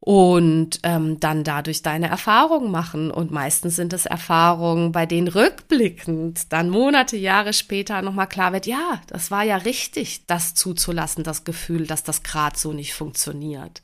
und 0.01 0.79
ähm, 0.85 1.19
dann 1.19 1.43
dadurch 1.43 1.83
deine 1.83 2.09
Erfahrungen 2.09 2.71
machen. 2.71 3.11
Und 3.11 3.31
meistens 3.31 3.77
sind 3.77 3.93
es 3.93 4.07
Erfahrungen, 4.07 4.93
bei 4.93 5.07
denen 5.07 5.29
rückblickend 5.29 6.53
dann 6.53 6.71
Monate, 6.71 7.17
Jahre 7.17 7.53
später 7.53 8.01
nochmal 8.03 8.29
klar 8.29 8.53
wird, 8.53 8.67
ja, 8.67 9.01
das 9.09 9.31
war 9.31 9.43
ja 9.43 9.57
richtig, 9.57 10.27
das 10.27 10.55
zuzulassen, 10.55 11.25
das 11.25 11.45
Gefühl, 11.45 11.87
dass 11.87 12.05
das 12.05 12.23
gerade 12.23 12.57
so 12.57 12.73
nicht 12.73 12.95
funktioniert. 12.95 13.83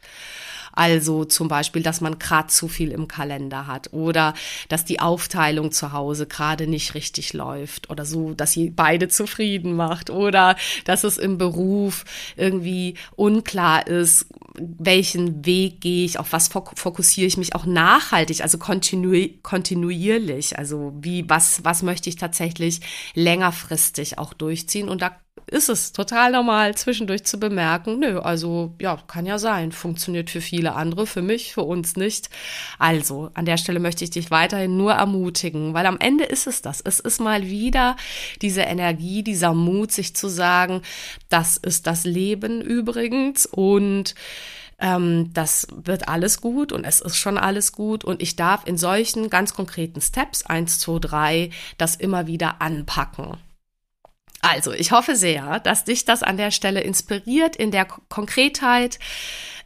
Also 0.75 1.25
zum 1.25 1.49
Beispiel, 1.49 1.83
dass 1.83 2.01
man 2.01 2.19
gerade 2.19 2.49
zu 2.49 2.69
viel 2.69 2.91
im 2.91 3.09
Kalender 3.09 3.67
hat 3.67 3.93
oder 3.93 4.35
dass 4.69 4.85
die 4.85 5.01
Aufteilung 5.01 5.73
zu 5.73 5.93
Hause 5.93 6.27
gerade 6.27 6.67
nicht 6.67 6.95
richtig 6.95 7.33
läuft 7.33 7.91
oder 7.91 8.05
so, 8.05 8.35
dass 8.35 8.53
sie 8.53 8.71
beide 8.71 9.09
zufrieden 9.09 9.77
macht 9.77 10.11
oder 10.11 10.57
dass 10.85 11.05
es 11.05 11.19
im 11.19 11.39
Beruf 11.39 12.05
irgendwie 12.37 12.95
unklar 13.17 13.87
ist, 13.87 14.27
welchen 14.57 15.45
Weg 15.45 15.81
gehe 15.81 16.05
ich, 16.05 16.19
auf 16.19 16.33
was 16.33 16.49
fokussiere 16.49 17.27
ich 17.27 17.37
mich 17.37 17.55
auch 17.55 17.67
nachhaltig, 17.67 18.43
also 18.43 18.59
kontinu 18.59 19.29
kontinuierlich, 19.43 20.59
also 20.59 20.93
wie, 21.01 21.29
was, 21.29 21.65
was 21.65 21.83
möchte 21.83 22.09
ich 22.09 22.17
tatsächlich 22.17 22.81
längerfristig 23.15 24.19
auch 24.19 24.33
durchziehen? 24.33 24.89
Und 24.89 25.03
da 25.03 25.17
ist 25.47 25.69
es 25.69 25.93
total 25.93 26.33
normal, 26.33 26.75
zwischendurch 26.75 27.25
zu 27.25 27.39
bemerken, 27.39 27.99
nö, 27.99 28.19
also 28.19 28.75
ja, 28.81 28.97
kann 29.07 29.27
ja 29.27 29.39
sein, 29.39 29.73
funktioniert 29.73 30.31
für 30.31 30.41
viele 30.41 30.75
andere, 30.75 31.07
für 31.07 31.23
mich, 31.23 31.55
für 31.55 31.63
uns 31.63 31.97
nicht. 31.97 32.31
Also, 32.79 33.31
an 33.35 33.45
der 33.45 33.57
Stelle 33.57 33.81
möchte 33.81 34.05
ich 34.05 34.11
dich 34.11 34.31
weiterhin 34.31 34.77
nur 34.77 34.93
ermutigen, 34.93 35.75
weil 35.75 35.87
am 35.87 35.99
Ende 35.99 36.25
ist 36.25 36.47
es 36.47 36.63
das. 36.63 36.81
Es 36.81 37.01
ist 37.01 37.21
mal 37.21 37.49
wieder 37.49 37.97
diese 38.43 38.63
Energie, 38.63 39.23
dieser 39.23 39.55
Mut, 39.55 39.93
sich 39.93 40.17
zu 40.17 40.29
sagen, 40.29 40.83
das 41.29 41.57
ist 41.57 41.87
das 41.87 42.05
Leben 42.05 42.61
übrigens 42.61 43.47
und 43.47 44.15
ähm, 44.79 45.31
das 45.33 45.67
wird 45.75 46.09
alles 46.09 46.41
gut 46.41 46.73
und 46.73 46.85
es 46.85 47.01
ist 47.01 47.17
schon 47.17 47.39
alles 47.39 47.73
gut 47.73 48.05
und 48.05 48.23
ich 48.23 48.37
darf 48.37 48.67
in 48.67 48.77
solchen 48.77 49.31
ganz 49.31 49.55
konkreten 49.55 50.01
Steps, 50.01 50.45
eins, 50.45 50.79
zwei, 50.79 50.99
drei, 50.99 51.51
das 51.79 51.97
immer 51.97 52.27
wieder 52.27 52.61
anpacken. 52.61 53.37
Also, 54.45 54.73
ich 54.73 54.93
hoffe 54.93 55.17
sehr, 55.17 55.59
dass 55.61 55.85
dich 55.85 56.05
das 56.05 56.23
an 56.23 56.37
der 56.37 56.51
Stelle 56.51 56.83
inspiriert 56.83 57.57
in 57.57 57.71
der 57.71 57.87
Konkretheit. 57.87 58.99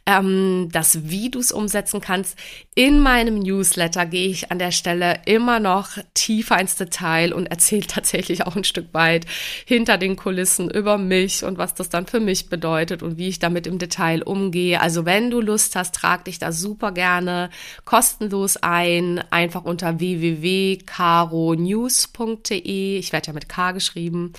Ähm, 0.09 0.69
das, 0.71 1.09
wie 1.09 1.29
du 1.29 1.39
es 1.39 1.51
umsetzen 1.51 1.99
kannst. 2.01 2.35
In 2.73 2.99
meinem 2.99 3.37
Newsletter 3.39 4.07
gehe 4.07 4.29
ich 4.29 4.51
an 4.51 4.57
der 4.57 4.71
Stelle 4.71 5.19
immer 5.25 5.59
noch 5.59 5.89
tiefer 6.15 6.59
ins 6.59 6.77
Detail 6.77 7.31
und 7.33 7.45
erzähle 7.47 7.81
tatsächlich 7.87 8.47
auch 8.47 8.55
ein 8.55 8.63
Stück 8.63 8.91
weit 8.93 9.27
hinter 9.65 9.99
den 9.99 10.15
Kulissen 10.15 10.67
über 10.69 10.97
mich 10.97 11.43
und 11.43 11.57
was 11.59 11.73
das 11.75 11.89
dann 11.89 12.07
für 12.07 12.19
mich 12.19 12.49
bedeutet 12.49 13.03
und 13.03 13.17
wie 13.17 13.27
ich 13.27 13.39
damit 13.39 13.67
im 13.67 13.77
Detail 13.77 14.23
umgehe. 14.23 14.81
Also 14.81 15.05
wenn 15.05 15.29
du 15.29 15.41
Lust 15.41 15.75
hast, 15.75 15.93
trag 15.93 16.25
dich 16.25 16.39
da 16.39 16.51
super 16.51 16.91
gerne 16.91 17.51
kostenlos 17.85 18.57
ein, 18.57 19.23
einfach 19.29 19.63
unter 19.63 19.99
www.caronews.de. 19.99 22.97
Ich 22.97 23.13
werde 23.13 23.27
ja 23.27 23.33
mit 23.33 23.47
K 23.47 23.73
geschrieben. 23.73 24.33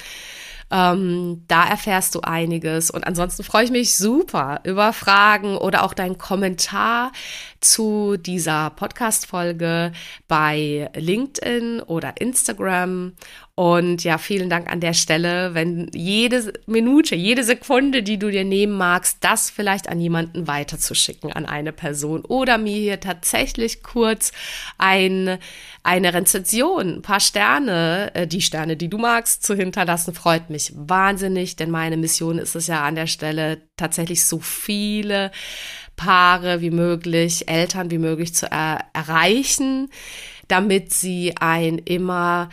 Ähm, 0.70 1.44
da 1.48 1.66
erfährst 1.66 2.14
du 2.14 2.20
einiges. 2.20 2.90
Und 2.90 3.06
ansonsten 3.06 3.42
freue 3.42 3.64
ich 3.64 3.70
mich 3.70 3.96
super 3.96 4.60
über 4.64 4.92
Fragen 4.92 5.56
oder 5.56 5.82
auch 5.82 5.94
deinen 5.94 6.18
Kommentar 6.18 7.12
zu 7.60 8.16
dieser 8.16 8.70
Podcast-Folge 8.70 9.92
bei 10.28 10.90
LinkedIn 10.94 11.80
oder 11.80 12.20
Instagram. 12.20 13.12
Und 13.60 14.04
ja, 14.04 14.16
vielen 14.16 14.48
Dank 14.48 14.72
an 14.72 14.80
der 14.80 14.94
Stelle, 14.94 15.52
wenn 15.52 15.90
jede 15.92 16.54
Minute, 16.64 17.14
jede 17.14 17.44
Sekunde, 17.44 18.02
die 18.02 18.18
du 18.18 18.30
dir 18.30 18.42
nehmen 18.42 18.78
magst, 18.78 19.18
das 19.20 19.50
vielleicht 19.50 19.86
an 19.90 20.00
jemanden 20.00 20.46
weiterzuschicken, 20.46 21.30
an 21.30 21.44
eine 21.44 21.70
Person. 21.70 22.24
Oder 22.24 22.56
mir 22.56 22.78
hier 22.78 23.00
tatsächlich 23.00 23.82
kurz 23.82 24.32
ein, 24.78 25.36
eine 25.82 26.14
Rezension, 26.14 26.88
ein 26.88 27.02
paar 27.02 27.20
Sterne, 27.20 28.10
äh, 28.14 28.26
die 28.26 28.40
Sterne, 28.40 28.78
die 28.78 28.88
du 28.88 28.96
magst, 28.96 29.42
zu 29.42 29.54
hinterlassen, 29.54 30.14
freut 30.14 30.48
mich 30.48 30.72
wahnsinnig, 30.74 31.56
denn 31.56 31.70
meine 31.70 31.98
Mission 31.98 32.38
ist 32.38 32.54
es 32.54 32.66
ja 32.66 32.82
an 32.82 32.94
der 32.94 33.08
Stelle 33.08 33.60
tatsächlich 33.76 34.24
so 34.24 34.38
viele 34.38 35.32
Paare 35.96 36.62
wie 36.62 36.70
möglich, 36.70 37.46
Eltern 37.46 37.90
wie 37.90 37.98
möglich 37.98 38.34
zu 38.34 38.50
er 38.50 38.86
erreichen, 38.94 39.90
damit 40.48 40.94
sie 40.94 41.34
ein 41.36 41.76
immer 41.76 42.48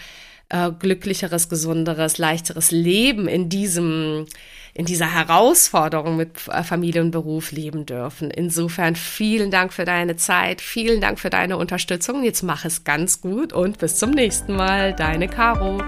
äh, 0.49 0.71
glücklicheres, 0.71 1.49
gesunderes, 1.49 2.17
leichteres 2.17 2.71
Leben 2.71 3.27
in 3.27 3.49
diesem 3.49 4.25
in 4.73 4.85
dieser 4.85 5.11
Herausforderung 5.11 6.17
mit 6.17 6.47
äh, 6.49 6.61
Familie 6.61 7.01
und 7.01 7.09
Beruf 7.09 7.51
leben 7.51 7.87
dürfen. 7.87 8.29
Insofern 8.29 8.95
vielen 8.95 9.49
Dank 9.49 9.73
für 9.73 9.85
deine 9.85 10.17
Zeit, 10.17 10.61
vielen 10.61 11.01
Dank 11.01 11.19
für 11.19 11.31
deine 11.31 11.57
Unterstützung. 11.57 12.23
Jetzt 12.23 12.43
mach 12.43 12.63
es 12.63 12.83
ganz 12.83 13.19
gut 13.19 13.53
und 13.53 13.79
bis 13.79 13.95
zum 13.95 14.11
nächsten 14.11 14.55
Mal. 14.55 14.93
Deine 14.93 15.27
Caro. 15.27 15.81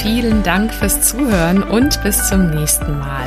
Vielen 0.00 0.42
Dank 0.44 0.72
fürs 0.72 1.08
Zuhören 1.08 1.62
und 1.62 2.00
bis 2.04 2.28
zum 2.28 2.50
nächsten 2.50 2.98
Mal. 2.98 3.26